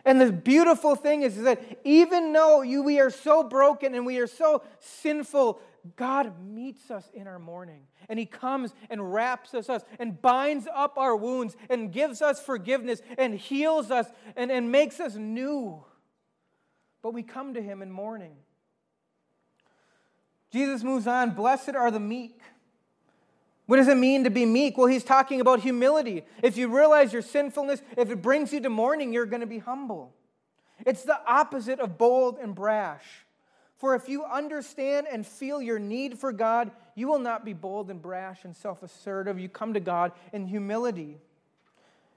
And 0.08 0.18
the 0.18 0.32
beautiful 0.32 0.96
thing 0.96 1.20
is, 1.20 1.36
is 1.36 1.44
that 1.44 1.80
even 1.84 2.32
though 2.32 2.62
you, 2.62 2.82
we 2.82 2.98
are 2.98 3.10
so 3.10 3.42
broken 3.42 3.94
and 3.94 4.06
we 4.06 4.16
are 4.20 4.26
so 4.26 4.62
sinful, 4.80 5.60
God 5.96 6.42
meets 6.42 6.90
us 6.90 7.10
in 7.12 7.26
our 7.26 7.38
mourning. 7.38 7.82
And 8.08 8.18
He 8.18 8.24
comes 8.24 8.72
and 8.88 9.12
wraps 9.12 9.52
us, 9.52 9.68
us 9.68 9.82
and 9.98 10.18
binds 10.22 10.66
up 10.74 10.96
our 10.96 11.14
wounds 11.14 11.58
and 11.68 11.92
gives 11.92 12.22
us 12.22 12.40
forgiveness 12.40 13.02
and 13.18 13.34
heals 13.34 13.90
us 13.90 14.06
and, 14.34 14.50
and 14.50 14.72
makes 14.72 14.98
us 14.98 15.14
new. 15.14 15.84
But 17.02 17.12
we 17.12 17.22
come 17.22 17.52
to 17.52 17.60
Him 17.60 17.82
in 17.82 17.92
mourning. 17.92 18.36
Jesus 20.50 20.82
moves 20.82 21.06
on 21.06 21.32
Blessed 21.32 21.74
are 21.74 21.90
the 21.90 22.00
meek. 22.00 22.40
What 23.68 23.76
does 23.76 23.88
it 23.88 23.98
mean 23.98 24.24
to 24.24 24.30
be 24.30 24.46
meek? 24.46 24.78
Well, 24.78 24.86
he's 24.86 25.04
talking 25.04 25.42
about 25.42 25.60
humility. 25.60 26.24
If 26.42 26.56
you 26.56 26.74
realize 26.74 27.12
your 27.12 27.20
sinfulness, 27.20 27.82
if 27.98 28.10
it 28.10 28.22
brings 28.22 28.50
you 28.50 28.60
to 28.60 28.70
mourning, 28.70 29.12
you're 29.12 29.26
going 29.26 29.42
to 29.42 29.46
be 29.46 29.58
humble. 29.58 30.14
It's 30.86 31.02
the 31.02 31.20
opposite 31.26 31.78
of 31.78 31.98
bold 31.98 32.38
and 32.38 32.54
brash. 32.54 33.04
For 33.76 33.94
if 33.94 34.08
you 34.08 34.24
understand 34.24 35.06
and 35.06 35.26
feel 35.26 35.60
your 35.60 35.78
need 35.78 36.18
for 36.18 36.32
God, 36.32 36.70
you 36.94 37.08
will 37.08 37.18
not 37.18 37.44
be 37.44 37.52
bold 37.52 37.90
and 37.90 38.00
brash 38.00 38.42
and 38.44 38.56
self 38.56 38.82
assertive. 38.82 39.38
You 39.38 39.50
come 39.50 39.74
to 39.74 39.80
God 39.80 40.12
in 40.32 40.46
humility. 40.46 41.18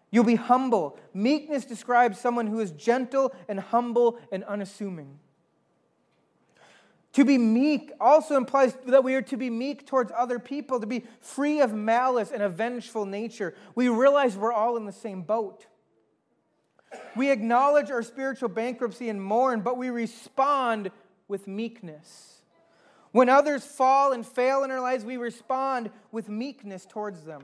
You'll 0.10 0.24
be 0.24 0.36
humble. 0.36 0.98
Meekness 1.14 1.66
describes 1.66 2.18
someone 2.18 2.48
who 2.48 2.62
is 2.62 2.72
gentle 2.72 3.36
and 3.50 3.60
humble 3.60 4.20
and 4.32 4.46
unassuming. 4.46 5.20
To 7.14 7.26
be 7.26 7.38
meek 7.38 7.92
also 8.00 8.38
implies 8.38 8.74
that 8.86 9.04
we 9.04 9.16
are 9.16 9.22
to 9.24 9.38
be 9.38 9.50
meek 9.50 9.86
towards 9.86 10.12
other 10.16 10.40
people, 10.40 10.80
to 10.80 10.88
be 10.88 11.04
free 11.20 11.60
of 11.60 11.74
malice 11.74 12.32
and 12.32 12.42
a 12.42 12.48
vengeful 12.48 13.06
nature. 13.06 13.54
We 13.76 13.90
realize 13.90 14.38
we're 14.38 14.54
all 14.54 14.78
in 14.78 14.86
the 14.86 14.94
same 14.94 15.24
boat. 15.24 15.66
We 17.16 17.30
acknowledge 17.32 17.92
our 17.92 18.04
spiritual 18.04 18.50
bankruptcy 18.50 19.10
and 19.10 19.22
mourn, 19.22 19.62
but 19.62 19.78
we 19.78 19.90
respond 19.90 20.92
with 21.28 21.48
meekness. 21.48 22.42
When 23.12 23.28
others 23.28 23.66
fall 23.66 24.14
and 24.14 24.26
fail 24.26 24.64
in 24.64 24.72
our 24.72 24.80
lives, 24.80 25.04
we 25.04 25.18
respond 25.18 25.90
with 26.14 26.30
meekness 26.30 26.86
towards 26.86 27.24
them. 27.24 27.42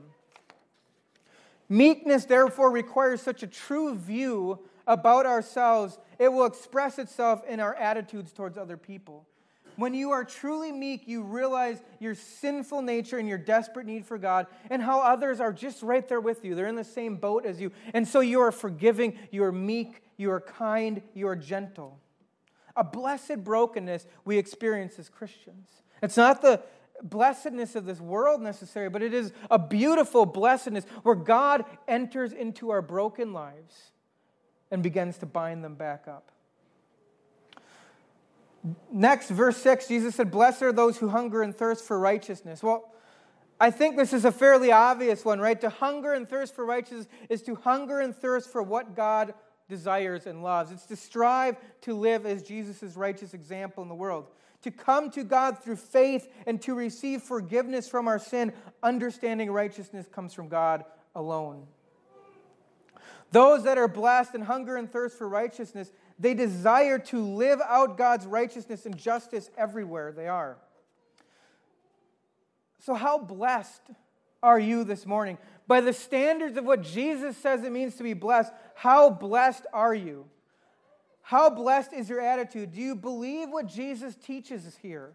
Meekness, 1.68 2.24
therefore, 2.24 2.70
requires 2.70 3.20
such 3.20 3.42
a 3.42 3.46
true 3.46 3.94
view 3.94 4.60
about 4.86 5.26
ourselves, 5.26 5.98
it 6.18 6.32
will 6.32 6.46
express 6.46 6.98
itself 6.98 7.44
in 7.46 7.60
our 7.60 7.74
attitudes 7.74 8.32
towards 8.32 8.56
other 8.56 8.78
people. 8.78 9.26
When 9.78 9.94
you 9.94 10.10
are 10.10 10.24
truly 10.24 10.72
meek, 10.72 11.06
you 11.06 11.22
realize 11.22 11.80
your 12.00 12.16
sinful 12.16 12.82
nature 12.82 13.16
and 13.16 13.28
your 13.28 13.38
desperate 13.38 13.86
need 13.86 14.04
for 14.04 14.18
God, 14.18 14.48
and 14.70 14.82
how 14.82 15.00
others 15.00 15.38
are 15.38 15.52
just 15.52 15.84
right 15.84 16.06
there 16.08 16.20
with 16.20 16.44
you. 16.44 16.56
They're 16.56 16.66
in 16.66 16.74
the 16.74 16.82
same 16.82 17.14
boat 17.14 17.46
as 17.46 17.60
you. 17.60 17.70
And 17.94 18.06
so 18.06 18.18
you 18.18 18.40
are 18.40 18.50
forgiving, 18.50 19.16
you 19.30 19.44
are 19.44 19.52
meek, 19.52 20.02
you 20.16 20.32
are 20.32 20.40
kind, 20.40 21.00
you 21.14 21.28
are 21.28 21.36
gentle. 21.36 22.00
A 22.74 22.82
blessed 22.82 23.44
brokenness 23.44 24.04
we 24.24 24.36
experience 24.36 24.98
as 24.98 25.08
Christians. 25.08 25.68
It's 26.02 26.16
not 26.16 26.42
the 26.42 26.60
blessedness 27.00 27.76
of 27.76 27.84
this 27.84 28.00
world 28.00 28.42
necessarily, 28.42 28.90
but 28.90 29.04
it 29.04 29.14
is 29.14 29.32
a 29.48 29.60
beautiful 29.60 30.26
blessedness 30.26 30.86
where 31.04 31.14
God 31.14 31.64
enters 31.86 32.32
into 32.32 32.70
our 32.70 32.82
broken 32.82 33.32
lives 33.32 33.92
and 34.72 34.82
begins 34.82 35.18
to 35.18 35.26
bind 35.26 35.62
them 35.62 35.76
back 35.76 36.08
up. 36.08 36.32
Next, 38.92 39.30
verse 39.30 39.56
6, 39.58 39.88
Jesus 39.88 40.14
said, 40.16 40.30
Blessed 40.30 40.62
are 40.62 40.72
those 40.72 40.98
who 40.98 41.08
hunger 41.08 41.42
and 41.42 41.54
thirst 41.54 41.84
for 41.84 41.98
righteousness. 41.98 42.62
Well, 42.62 42.92
I 43.60 43.70
think 43.70 43.96
this 43.96 44.12
is 44.12 44.24
a 44.24 44.32
fairly 44.32 44.72
obvious 44.72 45.24
one, 45.24 45.40
right? 45.40 45.60
To 45.60 45.68
hunger 45.68 46.12
and 46.12 46.28
thirst 46.28 46.54
for 46.54 46.64
righteousness 46.64 47.06
is 47.28 47.42
to 47.42 47.54
hunger 47.56 48.00
and 48.00 48.14
thirst 48.14 48.50
for 48.50 48.62
what 48.62 48.94
God 48.94 49.34
desires 49.68 50.26
and 50.26 50.42
loves. 50.42 50.70
It's 50.72 50.86
to 50.86 50.96
strive 50.96 51.56
to 51.82 51.94
live 51.94 52.24
as 52.24 52.42
Jesus' 52.42 52.96
righteous 52.96 53.34
example 53.34 53.82
in 53.82 53.88
the 53.88 53.94
world. 53.94 54.26
To 54.62 54.70
come 54.70 55.10
to 55.12 55.22
God 55.22 55.58
through 55.62 55.76
faith 55.76 56.28
and 56.46 56.60
to 56.62 56.74
receive 56.74 57.22
forgiveness 57.22 57.88
from 57.88 58.08
our 58.08 58.18
sin, 58.18 58.52
understanding 58.82 59.50
righteousness 59.50 60.06
comes 60.10 60.34
from 60.34 60.48
God 60.48 60.84
alone. 61.14 61.66
Those 63.30 63.64
that 63.64 63.78
are 63.78 63.88
blessed 63.88 64.34
and 64.34 64.44
hunger 64.44 64.76
and 64.76 64.90
thirst 64.90 65.18
for 65.18 65.28
righteousness, 65.28 65.92
they 66.18 66.34
desire 66.34 66.98
to 66.98 67.20
live 67.20 67.60
out 67.64 67.96
God's 67.96 68.26
righteousness 68.26 68.86
and 68.86 68.96
justice 68.96 69.50
everywhere 69.56 70.12
they 70.12 70.26
are. 70.26 70.56
So, 72.80 72.94
how 72.94 73.18
blessed 73.18 73.82
are 74.42 74.58
you 74.58 74.84
this 74.84 75.06
morning? 75.06 75.38
By 75.66 75.80
the 75.80 75.92
standards 75.92 76.56
of 76.56 76.64
what 76.64 76.82
Jesus 76.82 77.36
says 77.36 77.62
it 77.62 77.72
means 77.72 77.96
to 77.96 78.02
be 78.02 78.14
blessed, 78.14 78.52
how 78.74 79.10
blessed 79.10 79.66
are 79.72 79.94
you? 79.94 80.26
How 81.22 81.50
blessed 81.50 81.92
is 81.92 82.08
your 82.08 82.20
attitude? 82.20 82.72
Do 82.72 82.80
you 82.80 82.94
believe 82.94 83.50
what 83.50 83.66
Jesus 83.66 84.14
teaches 84.14 84.78
here? 84.80 85.12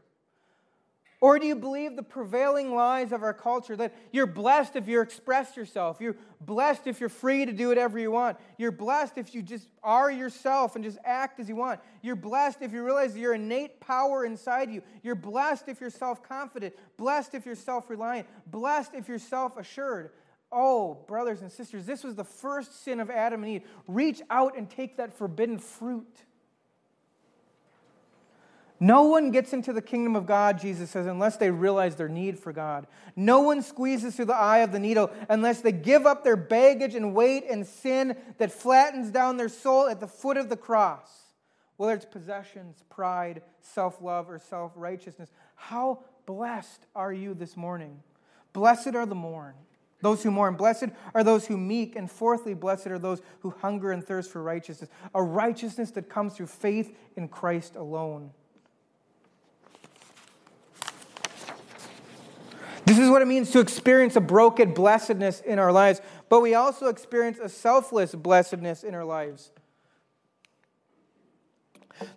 Or 1.23 1.39
do 1.39 1.47
you 1.47 1.55
believe 1.55 1.95
the 1.95 2.03
prevailing 2.03 2.75
lies 2.75 3.13
of 3.13 3.23
our 3.23 3.33
culture 3.33 3.77
that 3.77 3.95
you're 4.11 4.27
blessed 4.27 4.75
if 4.75 4.89
you 4.89 4.99
express 4.99 5.55
yourself? 5.55 6.01
You're 6.01 6.17
blessed 6.41 6.85
if 6.85 6.99
you're 6.99 7.07
free 7.07 7.45
to 7.45 7.53
do 7.53 7.69
whatever 7.69 7.97
you 7.97 8.11
want. 8.11 8.37
You're 8.57 8.73
blessed 8.73 9.17
if 9.17 9.33
you 9.33 9.41
just 9.41 9.69
are 9.81 10.11
yourself 10.11 10.75
and 10.75 10.83
just 10.83 10.97
act 11.05 11.39
as 11.39 11.47
you 11.47 11.55
want. 11.55 11.79
You're 12.01 12.17
blessed 12.17 12.57
if 12.61 12.73
you 12.73 12.83
realize 12.83 13.15
your 13.15 13.35
innate 13.35 13.79
power 13.79 14.25
inside 14.25 14.69
you. 14.69 14.81
You're 15.01 15.15
blessed 15.15 15.69
if 15.69 15.79
you're 15.79 15.89
self 15.89 16.21
confident. 16.21 16.75
Blessed 16.97 17.35
if 17.35 17.45
you're 17.45 17.55
self 17.55 17.89
reliant. 17.89 18.27
Blessed 18.47 18.93
if 18.93 19.07
you're 19.07 19.17
self 19.17 19.55
assured. 19.55 20.09
Oh, 20.51 21.05
brothers 21.07 21.41
and 21.41 21.49
sisters, 21.49 21.85
this 21.85 22.03
was 22.03 22.15
the 22.15 22.25
first 22.25 22.83
sin 22.83 22.99
of 22.99 23.09
Adam 23.09 23.43
and 23.43 23.53
Eve. 23.53 23.63
Reach 23.87 24.21
out 24.29 24.57
and 24.57 24.69
take 24.69 24.97
that 24.97 25.17
forbidden 25.17 25.57
fruit. 25.57 26.25
No 28.83 29.03
one 29.03 29.31
gets 29.31 29.53
into 29.53 29.71
the 29.71 29.81
kingdom 29.81 30.13
of 30.13 30.25
God, 30.25 30.59
Jesus 30.59 30.89
says, 30.89 31.05
unless 31.05 31.37
they 31.37 31.49
realize 31.49 31.95
their 31.95 32.09
need 32.09 32.37
for 32.37 32.51
God. 32.51 32.85
No 33.15 33.39
one 33.39 33.61
squeezes 33.61 34.13
through 34.13 34.25
the 34.25 34.35
eye 34.35 34.57
of 34.57 34.73
the 34.73 34.79
needle 34.79 35.09
unless 35.29 35.61
they 35.61 35.71
give 35.71 36.05
up 36.05 36.25
their 36.25 36.35
baggage 36.35 36.93
and 36.93 37.15
weight 37.15 37.45
and 37.49 37.65
sin 37.65 38.17
that 38.39 38.51
flattens 38.51 39.09
down 39.09 39.37
their 39.37 39.47
soul 39.47 39.87
at 39.87 40.01
the 40.01 40.07
foot 40.07 40.35
of 40.35 40.49
the 40.49 40.57
cross. 40.57 41.09
Whether 41.77 41.93
it's 41.93 42.03
possessions, 42.03 42.83
pride, 42.89 43.41
self 43.61 44.01
love, 44.01 44.29
or 44.29 44.37
self 44.37 44.73
righteousness. 44.75 45.31
How 45.55 46.03
blessed 46.25 46.85
are 46.93 47.13
you 47.13 47.33
this 47.35 47.55
morning? 47.55 48.03
Blessed 48.51 48.95
are 48.95 49.05
the 49.05 49.15
mourn. 49.15 49.53
Those 50.01 50.23
who 50.23 50.29
mourn, 50.29 50.55
blessed 50.55 50.87
are 51.15 51.23
those 51.23 51.47
who 51.47 51.55
meek, 51.55 51.95
and 51.95 52.11
fourthly, 52.11 52.53
blessed 52.53 52.87
are 52.87 52.99
those 52.99 53.21
who 53.39 53.51
hunger 53.61 53.93
and 53.93 54.05
thirst 54.05 54.29
for 54.29 54.43
righteousness, 54.43 54.89
a 55.15 55.23
righteousness 55.23 55.91
that 55.91 56.09
comes 56.09 56.33
through 56.33 56.47
faith 56.47 56.93
in 57.15 57.29
Christ 57.29 57.77
alone. 57.77 58.31
This 62.85 62.99
is 62.99 63.09
what 63.09 63.21
it 63.21 63.27
means 63.27 63.51
to 63.51 63.59
experience 63.59 64.15
a 64.15 64.21
broken 64.21 64.73
blessedness 64.73 65.39
in 65.41 65.57
our 65.57 65.71
lives, 65.71 66.01
but 66.29 66.41
we 66.41 66.53
also 66.53 66.87
experience 66.87 67.39
a 67.39 67.47
selfless 67.47 68.13
blessedness 68.13 68.83
in 68.83 68.93
our 68.93 69.05
lives. 69.05 69.51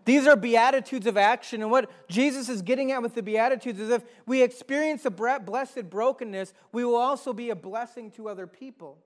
These 0.04 0.26
are 0.26 0.36
beatitudes 0.36 1.06
of 1.06 1.16
action, 1.16 1.62
and 1.62 1.70
what 1.70 1.90
Jesus 2.08 2.48
is 2.48 2.62
getting 2.62 2.92
at 2.92 3.02
with 3.02 3.14
the 3.14 3.22
beatitudes 3.22 3.78
is 3.78 3.90
if 3.90 4.02
we 4.26 4.42
experience 4.42 5.04
a 5.04 5.10
blessed 5.10 5.88
brokenness, 5.88 6.52
we 6.72 6.84
will 6.84 6.96
also 6.96 7.32
be 7.32 7.50
a 7.50 7.56
blessing 7.56 8.10
to 8.12 8.28
other 8.28 8.46
people. 8.46 8.98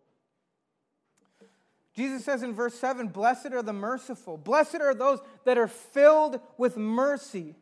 Jesus 1.94 2.24
says 2.24 2.42
in 2.42 2.54
verse 2.54 2.74
7 2.74 3.08
Blessed 3.08 3.52
are 3.52 3.62
the 3.62 3.72
merciful, 3.72 4.38
blessed 4.38 4.76
are 4.76 4.94
those 4.94 5.20
that 5.44 5.58
are 5.58 5.68
filled 5.68 6.40
with 6.56 6.76
mercy. 6.76 7.56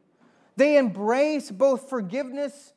They 0.57 0.77
embrace 0.77 1.51
both 1.51 1.89
forgiveness 1.89 2.73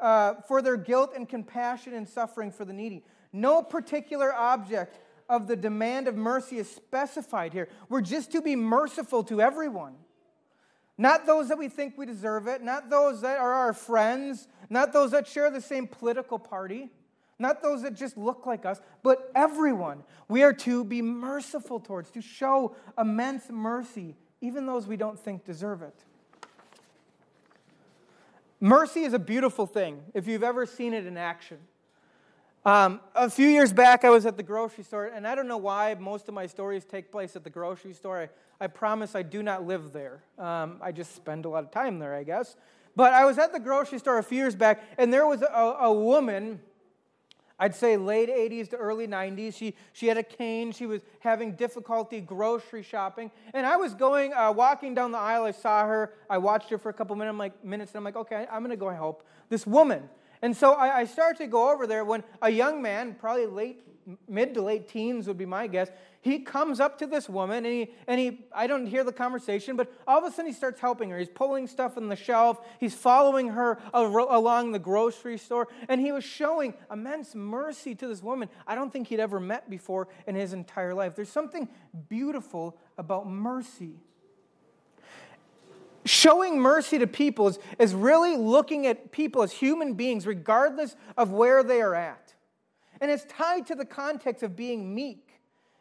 uh, 0.00 0.34
for 0.46 0.62
their 0.62 0.76
guilt 0.76 1.12
and 1.14 1.28
compassion 1.28 1.94
and 1.94 2.08
suffering 2.08 2.50
for 2.50 2.64
the 2.64 2.72
needy. 2.72 3.04
No 3.32 3.62
particular 3.62 4.32
object 4.34 4.98
of 5.28 5.46
the 5.46 5.56
demand 5.56 6.08
of 6.08 6.16
mercy 6.16 6.58
is 6.58 6.68
specified 6.68 7.52
here. 7.52 7.68
We're 7.88 8.00
just 8.00 8.32
to 8.32 8.42
be 8.42 8.56
merciful 8.56 9.22
to 9.24 9.40
everyone. 9.40 9.94
Not 10.98 11.24
those 11.24 11.48
that 11.48 11.56
we 11.56 11.68
think 11.68 11.96
we 11.96 12.04
deserve 12.04 12.46
it, 12.46 12.62
not 12.62 12.90
those 12.90 13.22
that 13.22 13.38
are 13.38 13.52
our 13.52 13.72
friends, 13.72 14.48
not 14.68 14.92
those 14.92 15.12
that 15.12 15.26
share 15.26 15.50
the 15.50 15.60
same 15.60 15.86
political 15.86 16.38
party, 16.38 16.90
not 17.38 17.62
those 17.62 17.82
that 17.82 17.94
just 17.94 18.18
look 18.18 18.44
like 18.44 18.66
us, 18.66 18.80
but 19.02 19.30
everyone. 19.34 20.02
We 20.28 20.42
are 20.42 20.52
to 20.52 20.84
be 20.84 21.00
merciful 21.00 21.80
towards, 21.80 22.10
to 22.10 22.20
show 22.20 22.76
immense 22.98 23.44
mercy, 23.48 24.14
even 24.42 24.66
those 24.66 24.86
we 24.86 24.98
don't 24.98 25.18
think 25.18 25.44
deserve 25.44 25.80
it. 25.80 26.04
Mercy 28.60 29.00
is 29.04 29.14
a 29.14 29.18
beautiful 29.18 29.66
thing 29.66 30.02
if 30.12 30.26
you've 30.26 30.42
ever 30.42 30.66
seen 30.66 30.92
it 30.92 31.06
in 31.06 31.16
action. 31.16 31.56
Um, 32.66 33.00
a 33.14 33.30
few 33.30 33.48
years 33.48 33.72
back, 33.72 34.04
I 34.04 34.10
was 34.10 34.26
at 34.26 34.36
the 34.36 34.42
grocery 34.42 34.84
store, 34.84 35.06
and 35.06 35.26
I 35.26 35.34
don't 35.34 35.48
know 35.48 35.56
why 35.56 35.96
most 35.98 36.28
of 36.28 36.34
my 36.34 36.46
stories 36.46 36.84
take 36.84 37.10
place 37.10 37.34
at 37.34 37.42
the 37.42 37.48
grocery 37.48 37.94
store. 37.94 38.28
I, 38.60 38.64
I 38.64 38.66
promise 38.66 39.14
I 39.14 39.22
do 39.22 39.42
not 39.42 39.66
live 39.66 39.94
there. 39.94 40.22
Um, 40.38 40.76
I 40.82 40.92
just 40.92 41.16
spend 41.16 41.46
a 41.46 41.48
lot 41.48 41.64
of 41.64 41.70
time 41.70 41.98
there, 41.98 42.14
I 42.14 42.22
guess. 42.22 42.56
But 42.94 43.14
I 43.14 43.24
was 43.24 43.38
at 43.38 43.54
the 43.54 43.60
grocery 43.60 43.98
store 43.98 44.18
a 44.18 44.22
few 44.22 44.36
years 44.36 44.54
back, 44.54 44.82
and 44.98 45.10
there 45.10 45.26
was 45.26 45.40
a, 45.40 45.46
a 45.46 45.90
woman 45.90 46.60
I'd 47.60 47.74
say 47.74 47.98
late 47.98 48.30
80s 48.30 48.70
to 48.70 48.76
early 48.76 49.06
90s. 49.06 49.54
She, 49.54 49.76
she 49.92 50.06
had 50.06 50.16
a 50.16 50.22
cane. 50.22 50.72
She 50.72 50.86
was 50.86 51.02
having 51.18 51.52
difficulty 51.52 52.22
grocery 52.22 52.82
shopping. 52.82 53.30
And 53.52 53.66
I 53.66 53.76
was 53.76 53.92
going, 53.92 54.32
uh, 54.32 54.50
walking 54.50 54.94
down 54.94 55.12
the 55.12 55.18
aisle. 55.18 55.44
I 55.44 55.50
saw 55.50 55.86
her. 55.86 56.14
I 56.30 56.38
watched 56.38 56.70
her 56.70 56.78
for 56.78 56.88
a 56.88 56.94
couple 56.94 57.14
minutes, 57.16 57.36
like, 57.36 57.62
minutes 57.62 57.92
and 57.92 57.98
I'm 57.98 58.04
like, 58.04 58.16
okay, 58.16 58.46
I'm 58.50 58.62
going 58.62 58.70
to 58.70 58.76
go 58.76 58.88
help 58.88 59.26
this 59.50 59.66
woman. 59.66 60.08
And 60.40 60.56
so 60.56 60.72
I, 60.72 61.00
I 61.00 61.04
started 61.04 61.36
to 61.38 61.46
go 61.46 61.70
over 61.70 61.86
there 61.86 62.02
when 62.02 62.24
a 62.40 62.48
young 62.48 62.80
man, 62.80 63.14
probably 63.20 63.44
late, 63.44 63.82
mid 64.28 64.54
to 64.54 64.62
late 64.62 64.88
teens 64.88 65.26
would 65.26 65.38
be 65.38 65.46
my 65.46 65.66
guess, 65.66 65.90
he 66.22 66.40
comes 66.40 66.80
up 66.80 66.98
to 66.98 67.06
this 67.06 67.28
woman 67.28 67.64
and 67.64 67.74
he, 67.74 67.90
and 68.06 68.20
he, 68.20 68.44
I 68.54 68.66
don't 68.66 68.86
hear 68.86 69.04
the 69.04 69.12
conversation, 69.12 69.76
but 69.76 69.92
all 70.06 70.18
of 70.18 70.24
a 70.24 70.30
sudden 70.30 70.46
he 70.46 70.52
starts 70.52 70.80
helping 70.80 71.10
her. 71.10 71.18
He's 71.18 71.28
pulling 71.28 71.66
stuff 71.66 71.96
on 71.96 72.08
the 72.08 72.16
shelf, 72.16 72.60
he's 72.78 72.94
following 72.94 73.48
her 73.48 73.78
along 73.94 74.72
the 74.72 74.78
grocery 74.78 75.38
store, 75.38 75.68
and 75.88 76.00
he 76.00 76.12
was 76.12 76.24
showing 76.24 76.74
immense 76.90 77.34
mercy 77.34 77.94
to 77.94 78.06
this 78.06 78.22
woman 78.22 78.48
I 78.66 78.74
don't 78.74 78.92
think 78.92 79.08
he'd 79.08 79.20
ever 79.20 79.40
met 79.40 79.70
before 79.70 80.08
in 80.26 80.34
his 80.34 80.52
entire 80.52 80.94
life. 80.94 81.14
There's 81.14 81.30
something 81.30 81.68
beautiful 82.08 82.76
about 82.98 83.26
mercy. 83.26 83.94
Showing 86.04 86.58
mercy 86.58 86.98
to 86.98 87.06
people 87.06 87.48
is, 87.48 87.58
is 87.78 87.94
really 87.94 88.36
looking 88.36 88.86
at 88.86 89.12
people 89.12 89.42
as 89.42 89.52
human 89.52 89.94
beings, 89.94 90.26
regardless 90.26 90.96
of 91.16 91.30
where 91.30 91.62
they 91.62 91.80
are 91.80 91.94
at. 91.94 92.29
And 93.00 93.10
it's 93.10 93.24
tied 93.24 93.66
to 93.66 93.74
the 93.74 93.84
context 93.84 94.42
of 94.42 94.56
being 94.56 94.94
meek. 94.94 95.30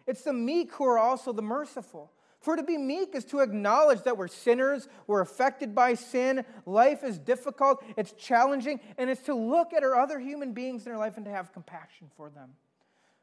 It's 0.07 0.23
the 0.23 0.33
meek 0.33 0.73
who 0.73 0.85
are 0.85 0.97
also 0.97 1.33
the 1.33 1.41
merciful. 1.41 2.11
For 2.39 2.55
to 2.55 2.63
be 2.63 2.77
meek 2.77 3.15
is 3.15 3.25
to 3.25 3.39
acknowledge 3.39 4.03
that 4.03 4.17
we're 4.17 4.29
sinners, 4.29 4.87
we're 5.07 5.19
affected 5.21 5.75
by 5.75 5.95
sin, 5.95 6.45
life 6.65 7.03
is 7.03 7.19
difficult, 7.19 7.83
it's 7.97 8.13
challenging, 8.13 8.79
and 8.97 9.09
it's 9.09 9.23
to 9.23 9.35
look 9.35 9.73
at 9.73 9.83
our 9.83 9.95
other 9.95 10.19
human 10.19 10.53
beings 10.53 10.85
in 10.85 10.93
our 10.93 10.97
life 10.97 11.17
and 11.17 11.25
to 11.25 11.31
have 11.31 11.51
compassion 11.51 12.09
for 12.15 12.29
them. 12.29 12.51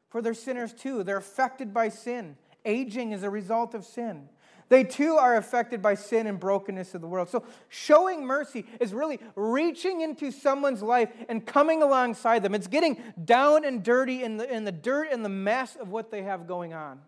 For 0.09 0.21
they're 0.21 0.35
sinners 0.35 0.71
too, 0.71 1.03
they're 1.03 1.17
affected 1.17 1.73
by 1.73 1.89
sin. 1.89 2.37
Aging 2.63 3.11
is 3.11 3.23
a 3.23 3.29
result 3.29 3.73
of 3.73 3.85
sin. 3.85 4.29
They 4.69 4.83
too 4.83 5.15
are 5.15 5.37
affected 5.37 5.81
by 5.81 5.95
sin 5.95 6.27
and 6.27 6.39
brokenness 6.39 6.93
of 6.93 7.01
the 7.01 7.07
world. 7.07 7.29
So, 7.29 7.45
showing 7.69 8.25
mercy 8.25 8.65
is 8.81 8.93
really 8.93 9.19
reaching 9.35 10.01
into 10.01 10.31
someone's 10.31 10.81
life 10.81 11.09
and 11.29 11.45
coming 11.45 11.81
alongside 11.81 12.43
them. 12.43 12.53
It's 12.53 12.67
getting 12.67 13.01
down 13.23 13.63
and 13.63 13.81
dirty 13.81 14.23
in 14.23 14.37
the, 14.37 14.53
in 14.53 14.65
the 14.65 14.71
dirt 14.71 15.07
and 15.11 15.23
the 15.23 15.29
mess 15.29 15.77
of 15.77 15.89
what 15.89 16.11
they 16.11 16.23
have 16.23 16.47
going 16.47 16.73
on. 16.73 16.99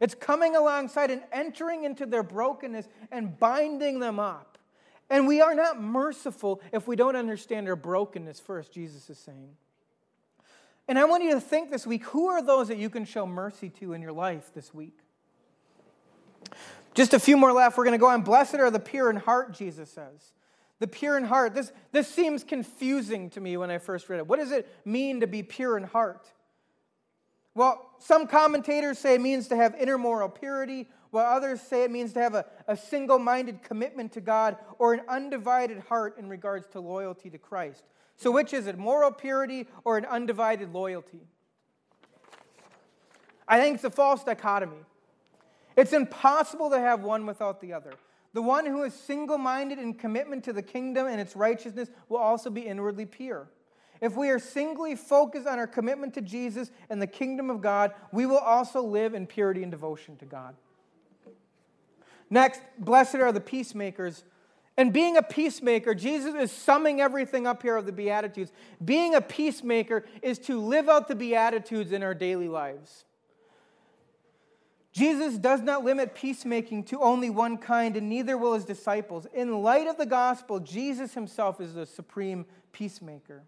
It's 0.00 0.14
coming 0.14 0.56
alongside 0.56 1.10
and 1.10 1.22
entering 1.32 1.84
into 1.84 2.06
their 2.06 2.22
brokenness 2.22 2.88
and 3.10 3.38
binding 3.38 4.00
them 4.00 4.18
up. 4.18 4.58
And 5.08 5.28
we 5.28 5.40
are 5.40 5.54
not 5.54 5.80
merciful 5.80 6.60
if 6.72 6.88
we 6.88 6.96
don't 6.96 7.16
understand 7.16 7.68
our 7.68 7.76
brokenness 7.76 8.40
first, 8.40 8.72
Jesus 8.72 9.08
is 9.08 9.18
saying. 9.18 9.50
And 10.88 10.98
I 10.98 11.04
want 11.04 11.22
you 11.24 11.34
to 11.34 11.40
think 11.40 11.70
this 11.70 11.86
week 11.86 12.04
who 12.04 12.26
are 12.26 12.42
those 12.42 12.68
that 12.68 12.78
you 12.78 12.90
can 12.90 13.04
show 13.04 13.26
mercy 13.26 13.70
to 13.80 13.92
in 13.92 14.02
your 14.02 14.12
life 14.12 14.50
this 14.54 14.74
week? 14.74 14.98
Just 16.96 17.12
a 17.12 17.20
few 17.20 17.36
more 17.36 17.52
left. 17.52 17.76
We're 17.76 17.84
going 17.84 17.92
to 17.92 17.98
go 17.98 18.08
on. 18.08 18.22
Blessed 18.22 18.54
are 18.54 18.70
the 18.70 18.80
pure 18.80 19.10
in 19.10 19.16
heart, 19.16 19.52
Jesus 19.52 19.90
says. 19.90 20.32
The 20.78 20.86
pure 20.86 21.18
in 21.18 21.24
heart. 21.24 21.54
This, 21.54 21.70
this 21.92 22.08
seems 22.08 22.42
confusing 22.42 23.28
to 23.30 23.40
me 23.40 23.58
when 23.58 23.70
I 23.70 23.76
first 23.76 24.08
read 24.08 24.16
it. 24.16 24.26
What 24.26 24.38
does 24.38 24.50
it 24.50 24.66
mean 24.86 25.20
to 25.20 25.26
be 25.26 25.42
pure 25.42 25.76
in 25.76 25.84
heart? 25.84 26.26
Well, 27.54 27.90
some 27.98 28.26
commentators 28.26 28.98
say 28.98 29.14
it 29.14 29.20
means 29.20 29.48
to 29.48 29.56
have 29.56 29.74
inner 29.74 29.98
moral 29.98 30.30
purity, 30.30 30.88
while 31.10 31.26
others 31.26 31.60
say 31.60 31.84
it 31.84 31.90
means 31.90 32.14
to 32.14 32.20
have 32.20 32.34
a, 32.34 32.46
a 32.66 32.76
single 32.76 33.18
minded 33.18 33.62
commitment 33.62 34.12
to 34.12 34.22
God 34.22 34.56
or 34.78 34.94
an 34.94 35.02
undivided 35.06 35.80
heart 35.80 36.16
in 36.18 36.30
regards 36.30 36.66
to 36.68 36.80
loyalty 36.80 37.28
to 37.28 37.38
Christ. 37.38 37.84
So, 38.16 38.30
which 38.30 38.54
is 38.54 38.66
it, 38.66 38.78
moral 38.78 39.10
purity 39.10 39.68
or 39.84 39.98
an 39.98 40.06
undivided 40.06 40.72
loyalty? 40.72 41.20
I 43.46 43.60
think 43.60 43.74
it's 43.74 43.84
a 43.84 43.90
false 43.90 44.24
dichotomy. 44.24 44.78
It's 45.76 45.92
impossible 45.92 46.70
to 46.70 46.78
have 46.78 47.02
one 47.02 47.26
without 47.26 47.60
the 47.60 47.72
other. 47.72 47.92
The 48.32 48.42
one 48.42 48.66
who 48.66 48.82
is 48.82 48.94
single 48.94 49.38
minded 49.38 49.78
in 49.78 49.94
commitment 49.94 50.44
to 50.44 50.52
the 50.52 50.62
kingdom 50.62 51.06
and 51.06 51.20
its 51.20 51.36
righteousness 51.36 51.88
will 52.08 52.18
also 52.18 52.50
be 52.50 52.62
inwardly 52.62 53.06
pure. 53.06 53.48
If 54.00 54.14
we 54.14 54.28
are 54.28 54.38
singly 54.38 54.94
focused 54.94 55.46
on 55.46 55.58
our 55.58 55.66
commitment 55.66 56.12
to 56.14 56.20
Jesus 56.20 56.70
and 56.90 57.00
the 57.00 57.06
kingdom 57.06 57.48
of 57.48 57.62
God, 57.62 57.92
we 58.12 58.26
will 58.26 58.38
also 58.38 58.82
live 58.82 59.14
in 59.14 59.26
purity 59.26 59.62
and 59.62 59.70
devotion 59.70 60.16
to 60.18 60.26
God. 60.26 60.54
Next, 62.28 62.60
blessed 62.78 63.16
are 63.16 63.32
the 63.32 63.40
peacemakers. 63.40 64.24
And 64.76 64.92
being 64.92 65.16
a 65.16 65.22
peacemaker, 65.22 65.94
Jesus 65.94 66.34
is 66.34 66.52
summing 66.52 67.00
everything 67.00 67.46
up 67.46 67.62
here 67.62 67.76
of 67.76 67.86
the 67.86 67.92
Beatitudes. 67.92 68.52
Being 68.84 69.14
a 69.14 69.22
peacemaker 69.22 70.04
is 70.20 70.38
to 70.40 70.60
live 70.60 70.90
out 70.90 71.08
the 71.08 71.14
Beatitudes 71.14 71.92
in 71.92 72.02
our 72.02 72.12
daily 72.12 72.48
lives. 72.48 73.05
Jesus 74.96 75.36
does 75.36 75.60
not 75.60 75.84
limit 75.84 76.14
peacemaking 76.14 76.84
to 76.84 77.02
only 77.02 77.28
one 77.28 77.58
kind, 77.58 77.98
and 77.98 78.08
neither 78.08 78.38
will 78.38 78.54
his 78.54 78.64
disciples. 78.64 79.26
In 79.34 79.62
light 79.62 79.86
of 79.86 79.98
the 79.98 80.06
gospel, 80.06 80.58
Jesus 80.58 81.12
himself 81.12 81.60
is 81.60 81.74
the 81.74 81.84
supreme 81.84 82.46
peacemaker. 82.72 83.42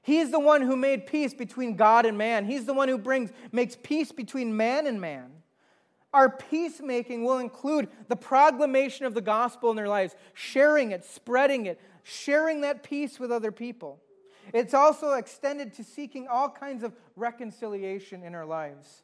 He 0.00 0.16
is 0.16 0.30
the 0.30 0.40
one 0.40 0.62
who 0.62 0.76
made 0.76 1.06
peace 1.06 1.34
between 1.34 1.76
God 1.76 2.06
and 2.06 2.16
man. 2.16 2.46
He's 2.46 2.64
the 2.64 2.72
one 2.72 2.88
who 2.88 2.96
brings, 2.96 3.32
makes 3.52 3.76
peace 3.76 4.12
between 4.12 4.56
man 4.56 4.86
and 4.86 4.98
man. 4.98 5.30
Our 6.14 6.30
peacemaking 6.30 7.22
will 7.22 7.36
include 7.36 7.90
the 8.08 8.16
proclamation 8.16 9.04
of 9.04 9.12
the 9.12 9.20
gospel 9.20 9.68
in 9.68 9.76
their 9.76 9.90
lives, 9.90 10.16
sharing 10.32 10.92
it, 10.92 11.04
spreading 11.04 11.66
it, 11.66 11.78
sharing 12.02 12.62
that 12.62 12.82
peace 12.82 13.20
with 13.20 13.30
other 13.30 13.52
people. 13.52 14.00
It's 14.54 14.72
also 14.72 15.12
extended 15.12 15.74
to 15.74 15.84
seeking 15.84 16.28
all 16.28 16.48
kinds 16.48 16.82
of 16.82 16.94
reconciliation 17.14 18.22
in 18.22 18.34
our 18.34 18.46
lives. 18.46 19.02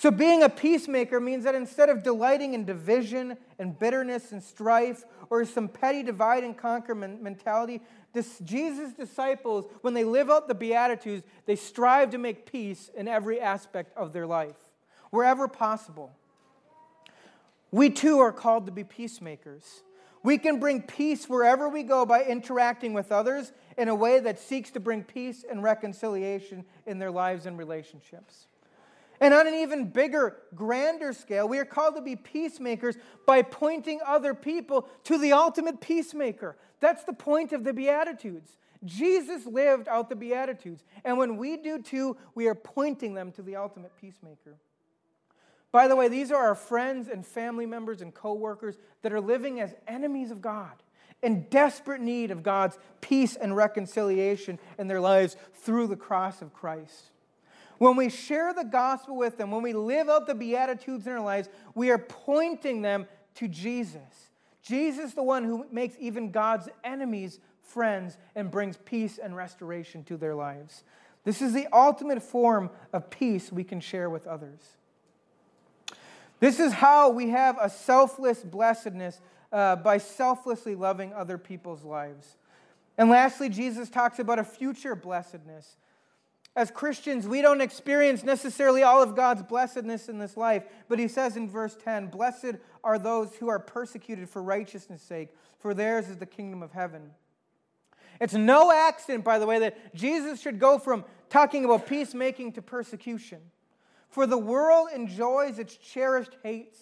So, 0.00 0.10
being 0.10 0.42
a 0.42 0.48
peacemaker 0.48 1.20
means 1.20 1.44
that 1.44 1.54
instead 1.54 1.90
of 1.90 2.02
delighting 2.02 2.54
in 2.54 2.64
division 2.64 3.36
and 3.58 3.78
bitterness 3.78 4.32
and 4.32 4.42
strife 4.42 5.04
or 5.28 5.44
some 5.44 5.68
petty 5.68 6.02
divide 6.02 6.42
and 6.42 6.56
conquer 6.56 6.94
mentality, 6.94 7.82
this, 8.14 8.38
Jesus' 8.38 8.94
disciples, 8.94 9.66
when 9.82 9.92
they 9.92 10.04
live 10.04 10.30
out 10.30 10.48
the 10.48 10.54
Beatitudes, 10.54 11.22
they 11.44 11.54
strive 11.54 12.08
to 12.12 12.18
make 12.18 12.50
peace 12.50 12.90
in 12.96 13.08
every 13.08 13.42
aspect 13.42 13.94
of 13.94 14.14
their 14.14 14.26
life, 14.26 14.56
wherever 15.10 15.46
possible. 15.46 16.16
We 17.70 17.90
too 17.90 18.20
are 18.20 18.32
called 18.32 18.64
to 18.64 18.72
be 18.72 18.84
peacemakers. 18.84 19.82
We 20.22 20.38
can 20.38 20.60
bring 20.60 20.80
peace 20.80 21.28
wherever 21.28 21.68
we 21.68 21.82
go 21.82 22.06
by 22.06 22.24
interacting 22.24 22.94
with 22.94 23.12
others 23.12 23.52
in 23.76 23.88
a 23.88 23.94
way 23.94 24.18
that 24.18 24.38
seeks 24.38 24.70
to 24.70 24.80
bring 24.80 25.04
peace 25.04 25.44
and 25.44 25.62
reconciliation 25.62 26.64
in 26.86 26.98
their 26.98 27.10
lives 27.10 27.44
and 27.44 27.58
relationships. 27.58 28.46
And 29.20 29.34
on 29.34 29.46
an 29.46 29.54
even 29.54 29.90
bigger, 29.90 30.38
grander 30.54 31.12
scale, 31.12 31.46
we 31.46 31.58
are 31.58 31.64
called 31.66 31.94
to 31.96 32.00
be 32.00 32.16
peacemakers 32.16 32.96
by 33.26 33.42
pointing 33.42 34.00
other 34.06 34.32
people 34.32 34.88
to 35.04 35.18
the 35.18 35.32
ultimate 35.32 35.80
peacemaker. 35.80 36.56
That's 36.80 37.04
the 37.04 37.12
point 37.12 37.52
of 37.52 37.62
the 37.62 37.74
Beatitudes. 37.74 38.56
Jesus 38.82 39.44
lived 39.44 39.88
out 39.88 40.08
the 40.08 40.16
Beatitudes. 40.16 40.84
And 41.04 41.18
when 41.18 41.36
we 41.36 41.58
do 41.58 41.82
too, 41.82 42.16
we 42.34 42.46
are 42.46 42.54
pointing 42.54 43.12
them 43.12 43.30
to 43.32 43.42
the 43.42 43.56
ultimate 43.56 43.92
peacemaker. 44.00 44.56
By 45.70 45.86
the 45.86 45.96
way, 45.96 46.08
these 46.08 46.32
are 46.32 46.42
our 46.42 46.54
friends 46.54 47.08
and 47.08 47.24
family 47.24 47.66
members 47.66 48.00
and 48.00 48.14
coworkers 48.14 48.78
that 49.02 49.12
are 49.12 49.20
living 49.20 49.60
as 49.60 49.74
enemies 49.86 50.30
of 50.30 50.40
God, 50.40 50.82
in 51.22 51.42
desperate 51.50 52.00
need 52.00 52.30
of 52.30 52.42
God's 52.42 52.78
peace 53.02 53.36
and 53.36 53.54
reconciliation 53.54 54.58
in 54.78 54.88
their 54.88 55.00
lives 55.00 55.36
through 55.54 55.86
the 55.88 55.96
cross 55.96 56.40
of 56.40 56.54
Christ. 56.54 57.10
When 57.80 57.96
we 57.96 58.10
share 58.10 58.52
the 58.52 58.64
gospel 58.64 59.16
with 59.16 59.38
them, 59.38 59.50
when 59.50 59.62
we 59.62 59.72
live 59.72 60.10
out 60.10 60.26
the 60.26 60.34
Beatitudes 60.34 61.06
in 61.06 61.14
our 61.14 61.20
lives, 61.22 61.48
we 61.74 61.90
are 61.90 61.96
pointing 61.96 62.82
them 62.82 63.06
to 63.36 63.48
Jesus. 63.48 64.02
Jesus, 64.60 65.14
the 65.14 65.22
one 65.22 65.44
who 65.44 65.64
makes 65.72 65.96
even 65.98 66.30
God's 66.30 66.68
enemies 66.84 67.40
friends 67.62 68.18
and 68.34 68.50
brings 68.50 68.76
peace 68.76 69.16
and 69.16 69.34
restoration 69.34 70.04
to 70.04 70.18
their 70.18 70.34
lives. 70.34 70.84
This 71.24 71.40
is 71.40 71.54
the 71.54 71.68
ultimate 71.72 72.22
form 72.22 72.68
of 72.92 73.08
peace 73.08 73.50
we 73.50 73.64
can 73.64 73.80
share 73.80 74.10
with 74.10 74.26
others. 74.26 74.60
This 76.38 76.60
is 76.60 76.74
how 76.74 77.08
we 77.08 77.30
have 77.30 77.56
a 77.58 77.70
selfless 77.70 78.40
blessedness 78.40 79.22
uh, 79.50 79.76
by 79.76 79.96
selflessly 79.96 80.74
loving 80.74 81.14
other 81.14 81.38
people's 81.38 81.82
lives. 81.82 82.36
And 82.98 83.08
lastly, 83.08 83.48
Jesus 83.48 83.88
talks 83.88 84.18
about 84.18 84.38
a 84.38 84.44
future 84.44 84.94
blessedness. 84.94 85.76
As 86.56 86.70
Christians, 86.70 87.28
we 87.28 87.42
don't 87.42 87.60
experience 87.60 88.24
necessarily 88.24 88.82
all 88.82 89.02
of 89.02 89.14
God's 89.14 89.42
blessedness 89.42 90.08
in 90.08 90.18
this 90.18 90.36
life, 90.36 90.64
but 90.88 90.98
he 90.98 91.06
says 91.06 91.36
in 91.36 91.48
verse 91.48 91.76
10 91.82 92.08
Blessed 92.08 92.56
are 92.82 92.98
those 92.98 93.36
who 93.36 93.48
are 93.48 93.60
persecuted 93.60 94.28
for 94.28 94.42
righteousness' 94.42 95.02
sake, 95.02 95.34
for 95.58 95.74
theirs 95.74 96.08
is 96.08 96.16
the 96.16 96.26
kingdom 96.26 96.62
of 96.62 96.72
heaven. 96.72 97.12
It's 98.20 98.34
no 98.34 98.72
accident, 98.72 99.24
by 99.24 99.38
the 99.38 99.46
way, 99.46 99.60
that 99.60 99.94
Jesus 99.94 100.40
should 100.40 100.58
go 100.58 100.78
from 100.78 101.04
talking 101.28 101.64
about 101.64 101.86
peacemaking 101.86 102.52
to 102.52 102.62
persecution. 102.62 103.38
For 104.08 104.26
the 104.26 104.36
world 104.36 104.88
enjoys 104.94 105.58
its 105.58 105.76
cherished 105.76 106.36
hates, 106.42 106.78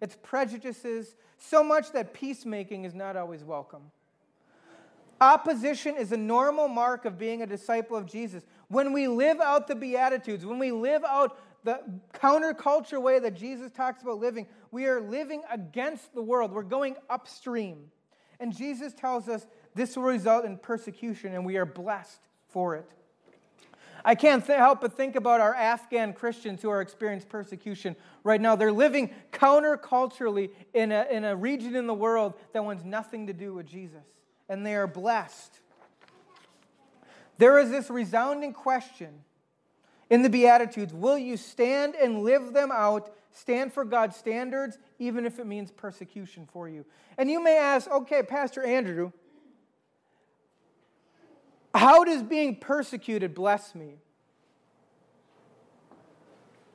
its 0.00 0.16
prejudices, 0.22 1.14
so 1.38 1.62
much 1.62 1.92
that 1.92 2.12
peacemaking 2.12 2.84
is 2.84 2.94
not 2.94 3.16
always 3.16 3.44
welcome. 3.44 3.92
Opposition 5.20 5.96
is 5.96 6.12
a 6.12 6.16
normal 6.16 6.68
mark 6.68 7.04
of 7.04 7.18
being 7.18 7.42
a 7.42 7.46
disciple 7.46 7.96
of 7.96 8.06
Jesus. 8.06 8.44
When 8.68 8.92
we 8.92 9.08
live 9.08 9.40
out 9.40 9.68
the 9.68 9.74
Beatitudes, 9.74 10.44
when 10.44 10.58
we 10.58 10.72
live 10.72 11.04
out 11.04 11.38
the 11.64 11.80
counterculture 12.12 13.00
way 13.00 13.18
that 13.18 13.34
Jesus 13.34 13.72
talks 13.72 14.02
about 14.02 14.18
living, 14.18 14.46
we 14.70 14.86
are 14.86 15.00
living 15.00 15.42
against 15.50 16.14
the 16.14 16.22
world. 16.22 16.52
We're 16.52 16.62
going 16.62 16.96
upstream. 17.08 17.90
And 18.40 18.54
Jesus 18.54 18.92
tells 18.92 19.28
us 19.28 19.46
this 19.74 19.96
will 19.96 20.04
result 20.04 20.44
in 20.44 20.58
persecution, 20.58 21.34
and 21.34 21.46
we 21.46 21.56
are 21.56 21.64
blessed 21.64 22.20
for 22.48 22.74
it. 22.76 22.90
I 24.04 24.14
can't 24.14 24.44
th- 24.44 24.58
help 24.58 24.82
but 24.82 24.96
think 24.96 25.16
about 25.16 25.40
our 25.40 25.54
Afghan 25.54 26.12
Christians 26.12 26.60
who 26.60 26.68
are 26.68 26.82
experiencing 26.82 27.30
persecution 27.30 27.96
right 28.22 28.40
now. 28.40 28.54
They're 28.54 28.70
living 28.70 29.10
counterculturally 29.32 30.50
in 30.74 30.92
a, 30.92 31.06
in 31.10 31.24
a 31.24 31.34
region 31.34 31.74
in 31.74 31.86
the 31.86 31.94
world 31.94 32.34
that 32.52 32.64
wants 32.64 32.84
nothing 32.84 33.28
to 33.28 33.32
do 33.32 33.54
with 33.54 33.66
Jesus, 33.66 34.04
and 34.48 34.64
they 34.64 34.74
are 34.74 34.86
blessed. 34.86 35.60
There 37.38 37.58
is 37.58 37.70
this 37.70 37.90
resounding 37.90 38.52
question 38.52 39.24
in 40.10 40.22
the 40.22 40.30
Beatitudes 40.30 40.92
Will 40.92 41.18
you 41.18 41.36
stand 41.36 41.94
and 41.94 42.22
live 42.22 42.52
them 42.52 42.70
out, 42.72 43.12
stand 43.32 43.72
for 43.72 43.84
God's 43.84 44.16
standards, 44.16 44.78
even 44.98 45.26
if 45.26 45.38
it 45.38 45.46
means 45.46 45.70
persecution 45.70 46.46
for 46.52 46.68
you? 46.68 46.84
And 47.18 47.30
you 47.30 47.42
may 47.42 47.58
ask, 47.58 47.90
okay, 47.90 48.22
Pastor 48.22 48.62
Andrew, 48.62 49.12
how 51.74 52.04
does 52.04 52.22
being 52.22 52.56
persecuted 52.56 53.34
bless 53.34 53.74
me? 53.74 53.96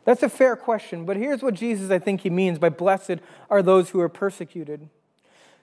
That's 0.04 0.24
a 0.24 0.30
fair 0.30 0.56
question, 0.56 1.06
but 1.06 1.18
here's 1.18 1.44
what 1.44 1.54
Jesus, 1.54 1.92
I 1.92 2.00
think, 2.00 2.22
he 2.22 2.30
means 2.30 2.58
by 2.58 2.70
blessed 2.70 3.18
are 3.50 3.62
those 3.62 3.92
who 3.92 4.00
are 4.00 4.10
persecuted. 4.10 4.90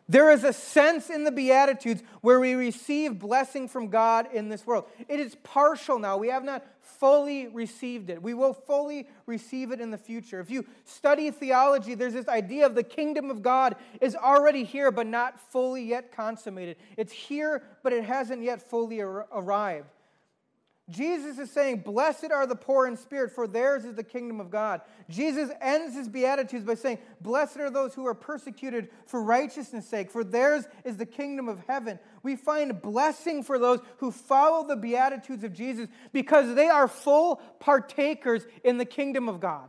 There 0.08 0.30
is 0.30 0.44
a 0.44 0.52
sense 0.52 1.10
in 1.10 1.24
the 1.24 1.32
Beatitudes 1.32 2.02
where 2.20 2.38
we 2.38 2.54
receive 2.54 3.18
blessing 3.18 3.66
from 3.66 3.88
God 3.88 4.28
in 4.32 4.48
this 4.48 4.64
world. 4.64 4.84
It 5.08 5.18
is 5.18 5.34
partial 5.42 5.98
now. 5.98 6.16
We 6.16 6.28
have 6.28 6.44
not 6.44 6.64
fully 6.80 7.48
received 7.48 8.10
it. 8.10 8.22
We 8.22 8.32
will 8.32 8.54
fully 8.54 9.08
receive 9.26 9.72
it 9.72 9.80
in 9.80 9.90
the 9.90 9.98
future. 9.98 10.38
If 10.38 10.48
you 10.48 10.64
study 10.84 11.32
theology, 11.32 11.94
there's 11.94 12.12
this 12.12 12.28
idea 12.28 12.66
of 12.66 12.76
the 12.76 12.84
kingdom 12.84 13.30
of 13.30 13.42
God 13.42 13.74
is 14.00 14.14
already 14.14 14.62
here, 14.62 14.92
but 14.92 15.08
not 15.08 15.40
fully 15.50 15.82
yet 15.82 16.12
consummated. 16.12 16.76
It's 16.96 17.12
here, 17.12 17.64
but 17.82 17.92
it 17.92 18.04
hasn't 18.04 18.42
yet 18.42 18.62
fully 18.62 19.02
ar- 19.02 19.26
arrived. 19.32 19.88
Jesus 20.88 21.38
is 21.38 21.50
saying, 21.50 21.80
Blessed 21.80 22.30
are 22.32 22.46
the 22.46 22.54
poor 22.54 22.86
in 22.86 22.96
spirit, 22.96 23.32
for 23.32 23.48
theirs 23.48 23.84
is 23.84 23.96
the 23.96 24.04
kingdom 24.04 24.40
of 24.40 24.50
God. 24.50 24.82
Jesus 25.10 25.50
ends 25.60 25.96
his 25.96 26.08
Beatitudes 26.08 26.64
by 26.64 26.76
saying, 26.76 26.98
Blessed 27.20 27.56
are 27.56 27.70
those 27.70 27.92
who 27.92 28.06
are 28.06 28.14
persecuted 28.14 28.88
for 29.04 29.20
righteousness' 29.20 29.88
sake, 29.88 30.12
for 30.12 30.22
theirs 30.22 30.64
is 30.84 30.96
the 30.96 31.06
kingdom 31.06 31.48
of 31.48 31.58
heaven. 31.66 31.98
We 32.22 32.36
find 32.36 32.80
blessing 32.80 33.42
for 33.42 33.58
those 33.58 33.80
who 33.96 34.12
follow 34.12 34.64
the 34.64 34.76
Beatitudes 34.76 35.42
of 35.42 35.52
Jesus 35.52 35.88
because 36.12 36.54
they 36.54 36.68
are 36.68 36.86
full 36.86 37.36
partakers 37.58 38.46
in 38.62 38.78
the 38.78 38.84
kingdom 38.84 39.28
of 39.28 39.40
God. 39.40 39.68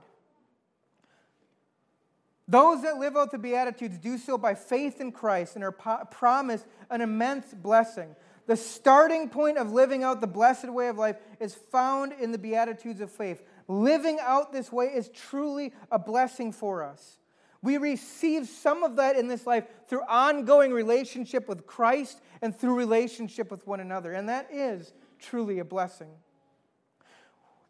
Those 2.47 2.83
that 2.83 2.97
live 2.97 3.17
out 3.17 3.31
the 3.31 3.39
Beatitudes 3.39 3.97
do 3.97 4.17
so 4.17 4.37
by 4.37 4.53
faith 4.53 5.01
in 5.01 5.11
Christ 5.11 5.55
and 5.55 5.63
are 5.65 5.71
promised 5.71 6.65
an 6.89 7.01
immense 7.01 7.53
blessing. 7.53 8.15
The 8.47 8.55
starting 8.55 9.29
point 9.29 9.57
of 9.57 9.71
living 9.71 10.03
out 10.03 10.21
the 10.21 10.27
blessed 10.27 10.69
way 10.69 10.87
of 10.87 10.97
life 10.97 11.17
is 11.39 11.53
found 11.53 12.13
in 12.13 12.31
the 12.31 12.37
Beatitudes 12.37 13.01
of 13.01 13.11
faith. 13.11 13.43
Living 13.67 14.17
out 14.21 14.53
this 14.53 14.71
way 14.71 14.85
is 14.85 15.09
truly 15.09 15.73
a 15.91 15.99
blessing 15.99 16.53
for 16.53 16.81
us. 16.81 17.17
We 17.61 17.77
receive 17.77 18.47
some 18.47 18.83
of 18.83 18.95
that 18.95 19.17
in 19.17 19.27
this 19.27 19.45
life 19.45 19.65
through 19.87 20.03
ongoing 20.07 20.71
relationship 20.71 21.49
with 21.49 21.67
Christ 21.67 22.21
and 22.41 22.57
through 22.57 22.75
relationship 22.75 23.51
with 23.51 23.67
one 23.67 23.81
another. 23.81 24.13
And 24.13 24.29
that 24.29 24.47
is 24.51 24.93
truly 25.19 25.59
a 25.59 25.65
blessing. 25.65 26.11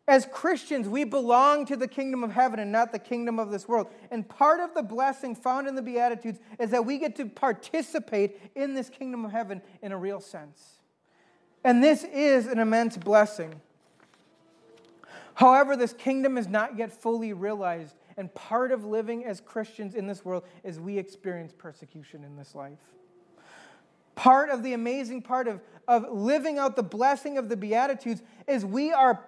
As 0.07 0.25
Christians, 0.31 0.87
we 0.87 1.03
belong 1.03 1.65
to 1.65 1.75
the 1.75 1.87
kingdom 1.87 2.23
of 2.23 2.31
heaven 2.31 2.59
and 2.59 2.71
not 2.71 2.93
the 2.93 2.99
kingdom 2.99 3.39
of 3.39 3.51
this 3.51 3.67
world. 3.67 3.87
And 4.09 4.27
part 4.27 4.61
of 4.61 4.73
the 4.73 4.81
blessing 4.81 5.35
found 5.35 5.67
in 5.67 5.75
the 5.75 5.81
Beatitudes 5.81 6.39
is 6.59 6.71
that 6.71 6.85
we 6.85 6.97
get 6.97 7.17
to 7.17 7.25
participate 7.25 8.39
in 8.55 8.73
this 8.73 8.89
kingdom 8.89 9.25
of 9.25 9.31
heaven 9.31 9.61
in 9.81 9.91
a 9.91 9.97
real 9.97 10.21
sense. 10.21 10.79
And 11.65 11.83
this 11.83 12.05
is 12.05 12.47
an 12.47 12.57
immense 12.57 12.95
blessing. 12.95 13.61
However, 15.33 15.75
this 15.75 15.91
kingdom 15.91 16.37
is 16.37 16.47
not 16.47 16.77
yet 16.77 16.93
fully 16.93 17.33
realized. 17.33 17.95
And 18.15 18.33
part 18.33 18.71
of 18.71 18.85
living 18.85 19.25
as 19.25 19.41
Christians 19.41 19.93
in 19.93 20.07
this 20.07 20.23
world 20.23 20.43
is 20.63 20.79
we 20.79 20.97
experience 20.97 21.53
persecution 21.55 22.23
in 22.23 22.37
this 22.37 22.55
life. 22.55 22.79
Part 24.15 24.49
of 24.49 24.63
the 24.63 24.71
amazing 24.71 25.21
part 25.21 25.49
of, 25.49 25.59
of 25.87 26.09
living 26.09 26.57
out 26.57 26.77
the 26.77 26.81
blessing 26.81 27.37
of 27.37 27.49
the 27.49 27.57
Beatitudes 27.57 28.23
is 28.47 28.65
we 28.65 28.93
are 28.93 29.23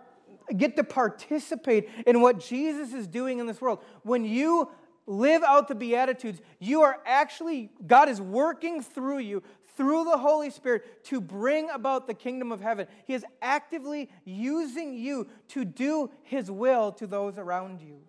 get 0.57 0.75
to 0.77 0.83
participate 0.83 1.89
in 2.05 2.21
what 2.21 2.39
Jesus 2.39 2.93
is 2.93 3.07
doing 3.07 3.39
in 3.39 3.45
this 3.45 3.61
world. 3.61 3.79
When 4.03 4.25
you 4.25 4.69
live 5.05 5.43
out 5.43 5.67
the 5.67 5.75
Beatitudes, 5.75 6.41
you 6.59 6.81
are 6.81 6.99
actually, 7.05 7.71
God 7.85 8.09
is 8.09 8.21
working 8.21 8.81
through 8.81 9.19
you, 9.19 9.43
through 9.75 10.03
the 10.03 10.17
Holy 10.17 10.49
Spirit, 10.49 11.03
to 11.05 11.19
bring 11.19 11.69
about 11.69 12.05
the 12.05 12.13
kingdom 12.13 12.51
of 12.51 12.61
heaven. 12.61 12.87
He 13.05 13.13
is 13.13 13.25
actively 13.41 14.09
using 14.25 14.93
you 14.93 15.27
to 15.49 15.65
do 15.65 16.11
His 16.23 16.51
will 16.51 16.91
to 16.93 17.07
those 17.07 17.37
around 17.37 17.81
you. 17.81 17.99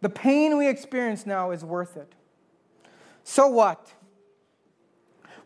The 0.00 0.10
pain 0.10 0.58
we 0.58 0.68
experience 0.68 1.26
now 1.26 1.50
is 1.50 1.64
worth 1.64 1.96
it. 1.96 2.14
So 3.22 3.48
what? 3.48 3.90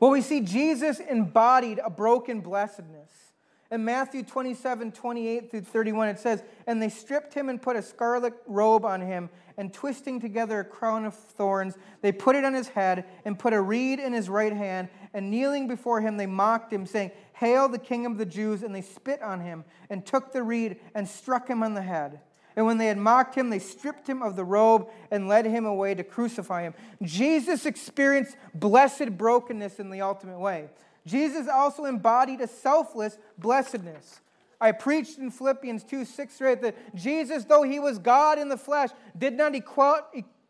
Well, 0.00 0.10
we 0.10 0.20
see 0.20 0.40
Jesus 0.40 1.00
embodied 1.00 1.80
a 1.84 1.90
broken 1.90 2.40
blessedness. 2.40 3.27
In 3.70 3.84
Matthew 3.84 4.22
27, 4.22 4.92
28 4.92 5.50
through 5.50 5.60
31, 5.60 6.08
it 6.08 6.18
says, 6.18 6.42
And 6.66 6.80
they 6.80 6.88
stripped 6.88 7.34
him 7.34 7.50
and 7.50 7.60
put 7.60 7.76
a 7.76 7.82
scarlet 7.82 8.32
robe 8.46 8.86
on 8.86 9.02
him, 9.02 9.28
and 9.58 9.74
twisting 9.74 10.20
together 10.20 10.60
a 10.60 10.64
crown 10.64 11.04
of 11.04 11.14
thorns, 11.14 11.76
they 12.00 12.10
put 12.10 12.34
it 12.34 12.44
on 12.44 12.54
his 12.54 12.68
head, 12.68 13.04
and 13.26 13.38
put 13.38 13.52
a 13.52 13.60
reed 13.60 13.98
in 13.98 14.14
his 14.14 14.30
right 14.30 14.54
hand, 14.54 14.88
and 15.12 15.30
kneeling 15.30 15.68
before 15.68 16.00
him, 16.00 16.16
they 16.16 16.24
mocked 16.26 16.72
him, 16.72 16.86
saying, 16.86 17.10
Hail 17.34 17.68
the 17.68 17.78
King 17.78 18.06
of 18.06 18.16
the 18.16 18.24
Jews! 18.24 18.62
And 18.62 18.74
they 18.74 18.80
spit 18.80 19.20
on 19.20 19.40
him, 19.40 19.64
and 19.90 20.06
took 20.06 20.32
the 20.32 20.42
reed, 20.42 20.80
and 20.94 21.06
struck 21.06 21.46
him 21.46 21.62
on 21.62 21.74
the 21.74 21.82
head. 21.82 22.20
And 22.56 22.64
when 22.64 22.78
they 22.78 22.86
had 22.86 22.98
mocked 22.98 23.34
him, 23.34 23.50
they 23.50 23.58
stripped 23.58 24.08
him 24.08 24.22
of 24.22 24.34
the 24.34 24.44
robe 24.44 24.88
and 25.12 25.28
led 25.28 25.44
him 25.44 25.64
away 25.64 25.94
to 25.94 26.02
crucify 26.02 26.62
him. 26.62 26.74
Jesus 27.02 27.66
experienced 27.66 28.36
blessed 28.52 29.16
brokenness 29.16 29.78
in 29.78 29.90
the 29.90 30.00
ultimate 30.00 30.40
way. 30.40 30.68
Jesus 31.06 31.48
also 31.48 31.84
embodied 31.84 32.40
a 32.40 32.46
selfless 32.46 33.18
blessedness. 33.38 34.20
I 34.60 34.72
preached 34.72 35.18
in 35.18 35.30
Philippians 35.30 35.84
2 35.84 36.04
6 36.04 36.36
through 36.36 36.50
8 36.50 36.62
that 36.62 36.94
Jesus, 36.94 37.44
though 37.44 37.62
he 37.62 37.78
was 37.78 37.98
God 37.98 38.38
in 38.38 38.48
the 38.48 38.56
flesh, 38.56 38.90
did 39.16 39.34
not 39.34 39.54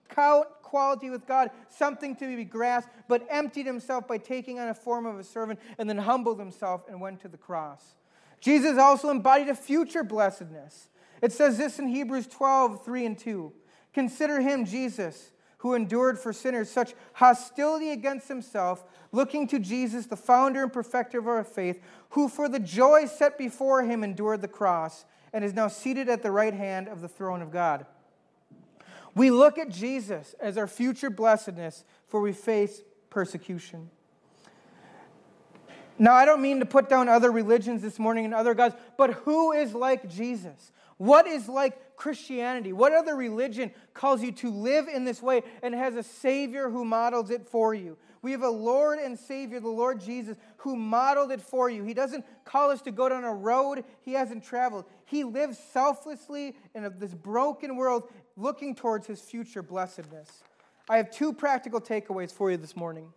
count 0.08 0.46
equality 0.68 1.10
with 1.10 1.26
God 1.26 1.50
something 1.68 2.16
to 2.16 2.36
be 2.36 2.44
grasped, 2.44 2.90
but 3.08 3.26
emptied 3.30 3.66
himself 3.66 4.08
by 4.08 4.18
taking 4.18 4.58
on 4.58 4.68
a 4.68 4.74
form 4.74 5.06
of 5.06 5.18
a 5.18 5.24
servant 5.24 5.60
and 5.78 5.88
then 5.88 5.98
humbled 5.98 6.38
himself 6.38 6.82
and 6.88 7.00
went 7.00 7.20
to 7.20 7.28
the 7.28 7.36
cross. 7.36 7.94
Jesus 8.40 8.78
also 8.78 9.10
embodied 9.10 9.48
a 9.48 9.54
future 9.54 10.04
blessedness. 10.04 10.88
It 11.20 11.32
says 11.32 11.58
this 11.58 11.78
in 11.78 11.88
Hebrews 11.88 12.28
12, 12.28 12.84
3 12.84 13.06
and 13.06 13.18
2. 13.18 13.52
Consider 13.92 14.40
him, 14.40 14.64
Jesus, 14.64 15.32
who 15.58 15.74
endured 15.74 16.18
for 16.18 16.32
sinners 16.32 16.70
such 16.70 16.94
hostility 17.14 17.90
against 17.90 18.28
himself, 18.28 18.84
looking 19.12 19.46
to 19.48 19.58
Jesus, 19.58 20.06
the 20.06 20.16
founder 20.16 20.62
and 20.62 20.72
perfecter 20.72 21.18
of 21.18 21.28
our 21.28 21.44
faith, 21.44 21.80
who 22.10 22.28
for 22.28 22.48
the 22.48 22.60
joy 22.60 23.06
set 23.06 23.36
before 23.36 23.82
him 23.82 24.02
endured 24.04 24.40
the 24.40 24.48
cross 24.48 25.04
and 25.32 25.44
is 25.44 25.54
now 25.54 25.68
seated 25.68 26.08
at 26.08 26.22
the 26.22 26.30
right 26.30 26.54
hand 26.54 26.88
of 26.88 27.00
the 27.00 27.08
throne 27.08 27.42
of 27.42 27.50
God. 27.50 27.86
We 29.14 29.30
look 29.30 29.58
at 29.58 29.68
Jesus 29.68 30.34
as 30.40 30.56
our 30.56 30.68
future 30.68 31.10
blessedness, 31.10 31.84
for 32.06 32.20
we 32.20 32.32
face 32.32 32.82
persecution. 33.10 33.90
Now, 35.98 36.14
I 36.14 36.24
don't 36.24 36.40
mean 36.40 36.60
to 36.60 36.66
put 36.66 36.88
down 36.88 37.08
other 37.08 37.32
religions 37.32 37.82
this 37.82 37.98
morning 37.98 38.24
and 38.24 38.32
other 38.32 38.54
gods, 38.54 38.76
but 38.96 39.14
who 39.14 39.50
is 39.52 39.74
like 39.74 40.08
Jesus? 40.08 40.70
What 40.98 41.26
is 41.26 41.48
like 41.48 41.76
Christianity? 41.98 42.72
What 42.72 42.92
other 42.92 43.16
religion 43.16 43.72
calls 43.92 44.22
you 44.22 44.32
to 44.32 44.50
live 44.50 44.86
in 44.88 45.04
this 45.04 45.20
way 45.20 45.42
and 45.62 45.74
has 45.74 45.96
a 45.96 46.02
Savior 46.02 46.70
who 46.70 46.84
models 46.84 47.30
it 47.30 47.46
for 47.46 47.74
you? 47.74 47.98
We 48.22 48.32
have 48.32 48.42
a 48.42 48.48
Lord 48.48 49.00
and 49.00 49.18
Savior, 49.18 49.60
the 49.60 49.68
Lord 49.68 50.00
Jesus, 50.00 50.36
who 50.58 50.76
modeled 50.76 51.32
it 51.32 51.40
for 51.40 51.68
you. 51.68 51.84
He 51.84 51.94
doesn't 51.94 52.24
call 52.44 52.70
us 52.70 52.80
to 52.82 52.92
go 52.92 53.08
down 53.08 53.24
a 53.24 53.34
road 53.34 53.84
he 54.00 54.12
hasn't 54.12 54.44
traveled. 54.44 54.84
He 55.04 55.24
lives 55.24 55.58
selflessly 55.58 56.56
in 56.74 56.90
this 56.98 57.14
broken 57.14 57.76
world, 57.76 58.04
looking 58.36 58.74
towards 58.74 59.06
his 59.06 59.20
future 59.20 59.62
blessedness. 59.62 60.44
I 60.88 60.96
have 60.96 61.10
two 61.10 61.32
practical 61.32 61.80
takeaways 61.80 62.32
for 62.32 62.50
you 62.50 62.56
this 62.56 62.76
morning. 62.76 63.12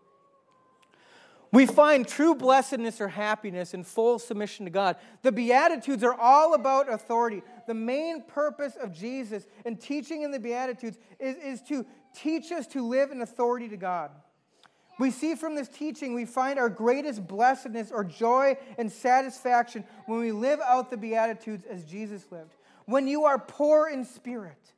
We 1.54 1.66
find 1.66 2.08
true 2.08 2.34
blessedness 2.34 3.02
or 3.02 3.10
happiness 3.10 3.74
in 3.74 3.84
full 3.84 4.20
submission 4.20 4.66
to 4.66 4.72
God. 4.72 4.96
The 5.22 5.34
Beatitudes 5.34 6.02
are 6.02 6.14
all 6.14 6.54
about 6.54 6.92
authority. 6.92 7.42
The 7.68 7.74
main 7.74 8.24
purpose 8.24 8.78
of 8.82 8.94
Jesus 8.94 9.46
in 9.66 9.76
teaching 9.76 10.22
in 10.22 10.32
the 10.32 10.40
Beatitudes 10.40 10.98
is, 11.20 11.36
is 11.36 11.62
to 11.64 11.86
teach 12.16 12.54
us 12.54 12.68
to 12.68 12.88
live 12.88 13.12
in 13.12 13.22
authority 13.22 13.68
to 13.68 13.78
God. 13.78 14.12
We 14.98 15.12
see 15.12 15.36
from 15.36 15.56
this 15.56 15.68
teaching, 15.68 16.14
we 16.14 16.26
find 16.26 16.58
our 16.58 16.70
greatest 16.70 17.28
blessedness 17.28 17.92
or 17.92 18.04
joy 18.04 18.56
and 18.78 18.90
satisfaction 18.90 19.84
when 20.06 20.20
we 20.20 20.32
live 20.32 20.60
out 20.66 20.90
the 20.90 20.98
Beatitudes 20.98 21.66
as 21.66 21.84
Jesus 21.84 22.24
lived. 22.32 22.56
When 22.86 23.08
you 23.08 23.26
are 23.26 23.40
poor 23.40 23.90
in 23.90 24.06
spirit, 24.06 24.74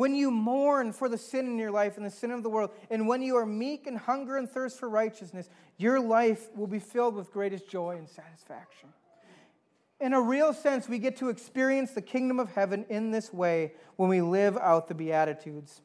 when 0.00 0.14
you 0.14 0.30
mourn 0.30 0.94
for 0.94 1.10
the 1.10 1.18
sin 1.18 1.44
in 1.44 1.58
your 1.58 1.70
life 1.70 1.98
and 1.98 2.06
the 2.06 2.10
sin 2.10 2.30
of 2.30 2.42
the 2.42 2.48
world, 2.48 2.70
and 2.88 3.06
when 3.06 3.20
you 3.20 3.36
are 3.36 3.44
meek 3.44 3.86
and 3.86 3.98
hunger 3.98 4.38
and 4.38 4.48
thirst 4.48 4.78
for 4.78 4.88
righteousness, 4.88 5.50
your 5.76 6.00
life 6.00 6.48
will 6.56 6.66
be 6.66 6.78
filled 6.78 7.14
with 7.14 7.30
greatest 7.30 7.68
joy 7.68 7.98
and 7.98 8.08
satisfaction. 8.08 8.88
In 10.00 10.14
a 10.14 10.20
real 10.22 10.54
sense, 10.54 10.88
we 10.88 10.98
get 10.98 11.18
to 11.18 11.28
experience 11.28 11.90
the 11.90 12.00
kingdom 12.00 12.40
of 12.40 12.50
heaven 12.54 12.86
in 12.88 13.10
this 13.10 13.30
way 13.30 13.74
when 13.96 14.08
we 14.08 14.22
live 14.22 14.56
out 14.56 14.88
the 14.88 14.94
Beatitudes. 14.94 15.82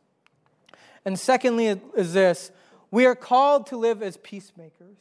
And 1.03 1.19
secondly, 1.19 1.77
is 1.97 2.13
this 2.13 2.51
we 2.91 3.05
are 3.05 3.15
called 3.15 3.67
to 3.67 3.75
live 3.75 4.01
as 4.01 4.15
peacemakers. 4.15 4.95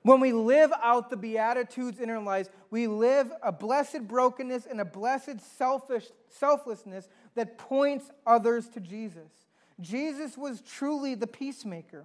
When 0.00 0.20
we 0.20 0.32
live 0.32 0.72
out 0.82 1.10
the 1.10 1.18
Beatitudes 1.18 2.00
in 2.00 2.08
our 2.08 2.22
lives, 2.22 2.48
we 2.70 2.86
live 2.86 3.30
a 3.42 3.52
blessed 3.52 4.08
brokenness 4.08 4.64
and 4.64 4.80
a 4.80 4.84
blessed 4.86 5.42
selfish, 5.58 6.06
selflessness 6.30 7.08
that 7.38 7.58
points 7.58 8.10
others 8.26 8.68
to 8.68 8.80
Jesus. 8.80 9.30
Jesus 9.80 10.36
was 10.36 10.60
truly 10.60 11.14
the 11.14 11.26
peacemaker. 11.26 12.04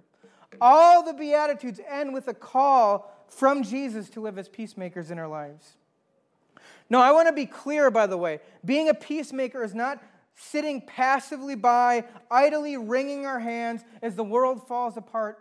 All 0.60 1.02
the 1.02 1.12
Beatitudes 1.12 1.80
end 1.88 2.14
with 2.14 2.28
a 2.28 2.34
call 2.34 3.12
from 3.28 3.62
Jesus 3.62 4.08
to 4.10 4.20
live 4.20 4.38
as 4.38 4.48
peacemakers 4.48 5.10
in 5.10 5.18
our 5.18 5.28
lives. 5.28 5.76
Now, 6.88 7.00
I 7.00 7.12
want 7.12 7.28
to 7.28 7.32
be 7.32 7.46
clear, 7.46 7.90
by 7.90 8.06
the 8.06 8.16
way. 8.16 8.40
Being 8.64 8.88
a 8.88 8.94
peacemaker 8.94 9.62
is 9.64 9.74
not 9.74 10.02
sitting 10.36 10.80
passively 10.80 11.54
by, 11.54 12.04
idly 12.30 12.76
wringing 12.76 13.26
our 13.26 13.40
hands 13.40 13.82
as 14.02 14.14
the 14.14 14.24
world 14.24 14.66
falls 14.66 14.96
apart 14.96 15.38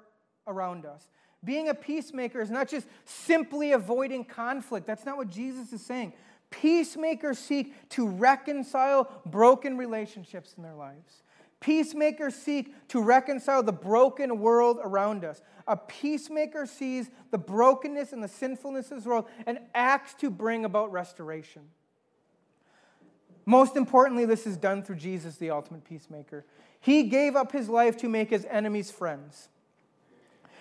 around 0.48 0.86
us. 0.86 1.10
Being 1.44 1.68
a 1.70 1.74
peacemaker 1.74 2.42
is 2.42 2.50
not 2.50 2.70
just 2.70 2.88
simply 3.06 3.74
avoiding 3.74 4.24
conflict. 4.24 4.88
That's 4.88 5.06
not 5.06 5.18
what 5.18 5.30
Jesus 5.30 5.74
is 5.74 5.86
saying. 5.86 6.14
Peacemakers 6.62 7.40
seek 7.40 7.90
to 7.90 8.08
reconcile 8.08 9.10
broken 9.26 9.76
relationships 9.76 10.54
in 10.56 10.62
their 10.62 10.76
lives. 10.76 11.24
Peacemakers 11.60 12.36
seek 12.36 12.88
to 12.90 13.02
reconcile 13.02 13.64
the 13.64 13.74
broken 13.74 14.40
world 14.40 14.78
around 14.84 15.26
us. 15.26 15.42
A 15.68 15.76
peacemaker 15.76 16.68
sees 16.68 17.10
the 17.32 17.40
brokenness 17.40 18.14
and 18.14 18.24
the 18.24 18.28
sinfulness 18.28 18.92
of 18.92 18.98
this 18.98 19.08
world 19.08 19.28
and 19.48 19.60
acts 19.74 20.14
to 20.16 20.30
bring 20.30 20.64
about 20.64 20.92
restoration. 20.92 21.64
Most 23.48 23.76
importantly, 23.76 24.26
this 24.26 24.46
is 24.46 24.56
done 24.56 24.84
through 24.84 24.98
Jesus, 24.98 25.38
the 25.38 25.50
ultimate 25.50 25.84
peacemaker. 25.84 26.46
He 26.80 27.04
gave 27.04 27.36
up 27.36 27.52
his 27.52 27.68
life 27.68 27.98
to 27.98 28.10
make 28.10 28.30
his 28.30 28.46
enemies 28.46 28.92
friends. 28.92 29.50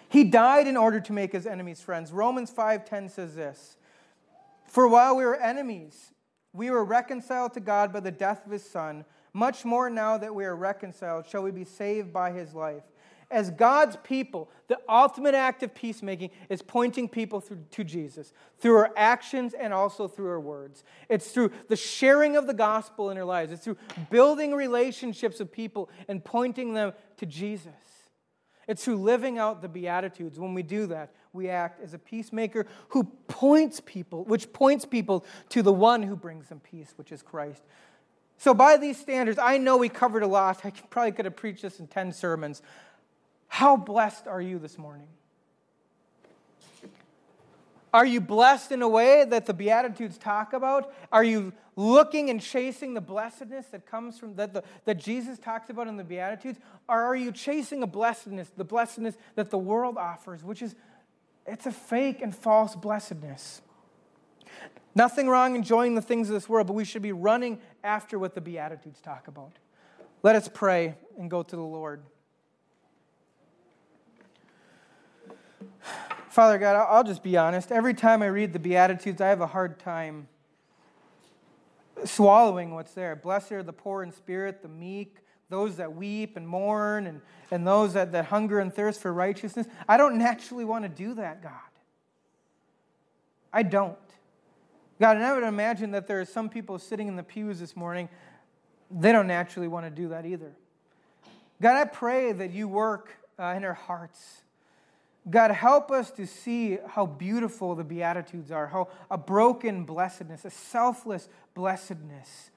He 0.09 0.24
died 0.24 0.66
in 0.66 0.78
order 0.78 1.00
to 1.00 1.12
make 1.12 1.33
his 1.33 1.46
enemies 1.46 1.83
friends. 1.83 2.12
Romans 2.12 2.50
5:10 2.50 3.11
says 3.11 3.35
this. 3.35 3.76
For 4.72 4.88
while 4.88 5.14
we 5.16 5.24
were 5.26 5.37
enemies, 5.37 6.14
we 6.54 6.70
were 6.70 6.82
reconciled 6.82 7.52
to 7.52 7.61
God 7.61 7.92
by 7.92 8.00
the 8.00 8.11
death 8.11 8.46
of 8.46 8.52
his 8.52 8.64
Son. 8.64 9.04
Much 9.35 9.66
more 9.66 9.90
now 9.90 10.16
that 10.16 10.35
we 10.35 10.46
are 10.46 10.56
reconciled, 10.56 11.26
shall 11.26 11.42
we 11.42 11.50
be 11.50 11.64
saved 11.64 12.11
by 12.11 12.32
his 12.32 12.54
life. 12.54 12.82
As 13.30 13.50
God's 13.50 13.96
people, 14.02 14.50
the 14.68 14.78
ultimate 14.88 15.35
act 15.35 15.62
of 15.62 15.74
peacemaking 15.74 16.30
is 16.48 16.62
pointing 16.62 17.06
people 17.06 17.38
through, 17.38 17.58
to 17.70 17.85
Jesus 17.85 18.32
through 18.61 18.76
our 18.76 18.92
actions 18.96 19.52
and 19.52 19.74
also 19.74 20.08
through 20.08 20.30
our 20.30 20.40
words. 20.40 20.85
It's 21.11 21.30
through 21.32 21.52
the 21.68 21.76
sharing 21.76 22.37
of 22.37 22.46
the 22.46 22.54
gospel 22.54 23.11
in 23.11 23.18
our 23.18 23.24
lives, 23.26 23.52
it's 23.52 23.64
through 23.64 23.76
building 24.08 24.54
relationships 24.54 25.38
with 25.38 25.52
people 25.52 25.90
and 26.08 26.24
pointing 26.24 26.72
them 26.72 26.94
to 27.18 27.26
Jesus. 27.26 27.72
It's 28.66 28.87
through 28.87 29.02
living 29.02 29.37
out 29.37 29.61
the 29.61 29.68
Beatitudes. 29.68 30.38
When 30.38 30.54
we 30.54 30.62
do 30.62 30.87
that, 30.87 31.12
we 31.32 31.48
act 31.48 31.82
as 31.82 31.94
a 31.94 31.98
peacemaker 31.98 32.66
who 32.88 33.04
points 33.28 33.80
people, 33.80 34.24
which 34.24 34.52
points 34.52 34.84
people 34.84 35.24
to 35.48 35.62
the 35.62 35.72
one 35.72 36.02
who 36.02 36.16
brings 36.16 36.48
them 36.48 36.60
peace, 36.60 36.92
which 36.96 37.10
is 37.10 37.22
Christ. 37.22 37.62
So, 38.36 38.52
by 38.54 38.76
these 38.76 38.98
standards, 38.98 39.38
I 39.38 39.58
know 39.58 39.76
we 39.76 39.88
covered 39.88 40.22
a 40.22 40.26
lot. 40.26 40.64
I 40.64 40.70
probably 40.90 41.12
could 41.12 41.24
have 41.24 41.36
preached 41.36 41.62
this 41.62 41.80
in 41.80 41.86
10 41.86 42.12
sermons. 42.12 42.60
How 43.48 43.76
blessed 43.76 44.26
are 44.26 44.40
you 44.40 44.58
this 44.58 44.78
morning? 44.78 45.06
Are 47.94 48.06
you 48.06 48.20
blessed 48.20 48.72
in 48.72 48.80
a 48.80 48.88
way 48.88 49.24
that 49.26 49.44
the 49.44 49.52
Beatitudes 49.52 50.16
talk 50.16 50.54
about? 50.54 50.92
Are 51.12 51.22
you 51.22 51.52
looking 51.76 52.30
and 52.30 52.40
chasing 52.40 52.94
the 52.94 53.00
blessedness 53.02 53.66
that 53.66 53.86
comes 53.86 54.18
from 54.18 54.34
that, 54.36 54.54
the, 54.54 54.64
that 54.86 54.98
Jesus 54.98 55.38
talks 55.38 55.68
about 55.68 55.88
in 55.88 55.98
the 55.98 56.04
Beatitudes? 56.04 56.58
Or 56.88 57.02
are 57.02 57.16
you 57.16 57.32
chasing 57.32 57.82
a 57.82 57.86
blessedness, 57.86 58.50
the 58.56 58.64
blessedness 58.64 59.16
that 59.34 59.50
the 59.50 59.58
world 59.58 59.98
offers, 59.98 60.42
which 60.42 60.62
is 60.62 60.74
it's 61.46 61.66
a 61.66 61.72
fake 61.72 62.22
and 62.22 62.35
false 62.35 62.74
blessedness? 62.74 63.62
Nothing 64.94 65.28
wrong 65.28 65.55
enjoying 65.57 65.94
the 65.94 66.02
things 66.02 66.28
of 66.28 66.35
this 66.35 66.48
world, 66.48 66.66
but 66.66 66.74
we 66.74 66.85
should 66.85 67.02
be 67.02 67.12
running 67.12 67.59
after 67.83 68.18
what 68.18 68.35
the 68.35 68.40
Beatitudes 68.40 69.00
talk 69.00 69.26
about. 69.26 69.52
Let 70.22 70.37
us 70.37 70.48
pray 70.52 70.94
and 71.18 71.31
go 71.31 71.42
to 71.42 71.57
the 71.57 71.62
Lord. 71.62 72.02
Father 76.28 76.59
God, 76.59 76.76
I'll 76.76 77.05
just 77.05 77.22
be 77.22 77.37
honest. 77.37 77.72
Every 77.72 77.94
time 77.94 78.22
I 78.22 78.26
read 78.26 78.52
the 78.52 78.59
Beatitudes, 78.59 79.20
I 79.20 79.28
have 79.28 79.40
a 79.40 79.46
hard 79.46 79.78
time 79.78 80.28
swallowing 82.05 82.74
what's 82.74 82.94
there. 82.94 83.16
Blessed 83.16 83.52
are 83.52 83.62
the 83.62 83.72
poor 83.72 84.02
in 84.02 84.12
spirit, 84.12 84.62
the 84.62 84.68
meek, 84.68 85.16
those 85.52 85.76
that 85.76 85.94
weep 85.94 86.36
and 86.36 86.48
mourn, 86.48 87.06
and, 87.06 87.20
and 87.50 87.66
those 87.66 87.92
that, 87.92 88.10
that 88.12 88.26
hunger 88.26 88.58
and 88.58 88.74
thirst 88.74 89.00
for 89.00 89.12
righteousness. 89.12 89.68
I 89.88 89.96
don't 89.96 90.18
naturally 90.18 90.64
want 90.64 90.84
to 90.84 90.88
do 90.88 91.14
that, 91.14 91.42
God. 91.42 91.52
I 93.52 93.62
don't. 93.62 93.96
God, 95.00 95.16
and 95.16 95.24
I 95.24 95.32
would 95.34 95.44
imagine 95.44 95.92
that 95.92 96.08
there 96.08 96.20
are 96.20 96.24
some 96.24 96.48
people 96.48 96.78
sitting 96.78 97.06
in 97.06 97.16
the 97.16 97.22
pews 97.22 97.60
this 97.60 97.76
morning, 97.76 98.08
they 98.90 99.12
don't 99.12 99.26
naturally 99.26 99.68
want 99.68 99.86
to 99.86 99.90
do 99.90 100.08
that 100.08 100.26
either. 100.26 100.52
God, 101.60 101.76
I 101.76 101.84
pray 101.84 102.32
that 102.32 102.50
you 102.50 102.66
work 102.66 103.16
uh, 103.38 103.54
in 103.56 103.64
our 103.64 103.74
hearts 103.74 104.42
God, 105.28 105.52
help 105.52 105.90
us 105.90 106.10
to 106.12 106.26
see 106.26 106.78
how 106.88 107.06
beautiful 107.06 107.76
the 107.76 107.84
Beatitudes 107.84 108.50
are, 108.50 108.66
how 108.66 108.88
a 109.10 109.16
broken 109.16 109.84
blessedness, 109.84 110.44
a 110.44 110.50
selfless 110.50 111.28
blessedness, 111.54 112.50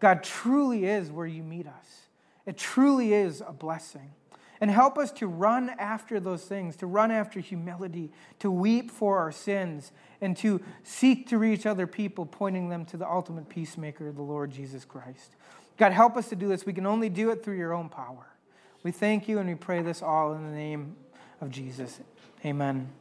God 0.00 0.24
truly 0.24 0.86
is 0.86 1.10
where 1.10 1.26
you 1.26 1.42
meet 1.42 1.66
us. 1.66 2.08
It 2.46 2.56
truly 2.56 3.12
is 3.12 3.42
a 3.46 3.52
blessing. 3.52 4.12
And 4.60 4.70
help 4.70 4.98
us 4.98 5.10
to 5.12 5.26
run 5.26 5.70
after 5.78 6.20
those 6.20 6.44
things, 6.44 6.76
to 6.76 6.86
run 6.86 7.10
after 7.10 7.40
humility, 7.40 8.12
to 8.40 8.50
weep 8.50 8.90
for 8.90 9.18
our 9.18 9.32
sins, 9.32 9.90
and 10.20 10.36
to 10.38 10.60
seek 10.82 11.28
to 11.28 11.38
reach 11.38 11.64
other 11.64 11.86
people, 11.86 12.26
pointing 12.26 12.68
them 12.68 12.84
to 12.86 12.98
the 12.98 13.08
ultimate 13.08 13.48
peacemaker, 13.48 14.12
the 14.12 14.20
Lord 14.20 14.50
Jesus 14.50 14.84
Christ. 14.84 15.34
God, 15.78 15.92
help 15.92 16.18
us 16.18 16.28
to 16.28 16.36
do 16.36 16.46
this. 16.46 16.66
We 16.66 16.74
can 16.74 16.84
only 16.84 17.08
do 17.08 17.30
it 17.30 17.42
through 17.42 17.56
your 17.56 17.72
own 17.72 17.88
power. 17.88 18.26
We 18.82 18.92
thank 18.92 19.28
you 19.28 19.38
and 19.38 19.48
we 19.48 19.54
pray 19.54 19.80
this 19.80 20.02
all 20.02 20.34
in 20.34 20.44
the 20.44 20.54
name 20.54 20.96
of 21.40 21.50
Jesus. 21.50 22.00
Amen. 22.44 22.90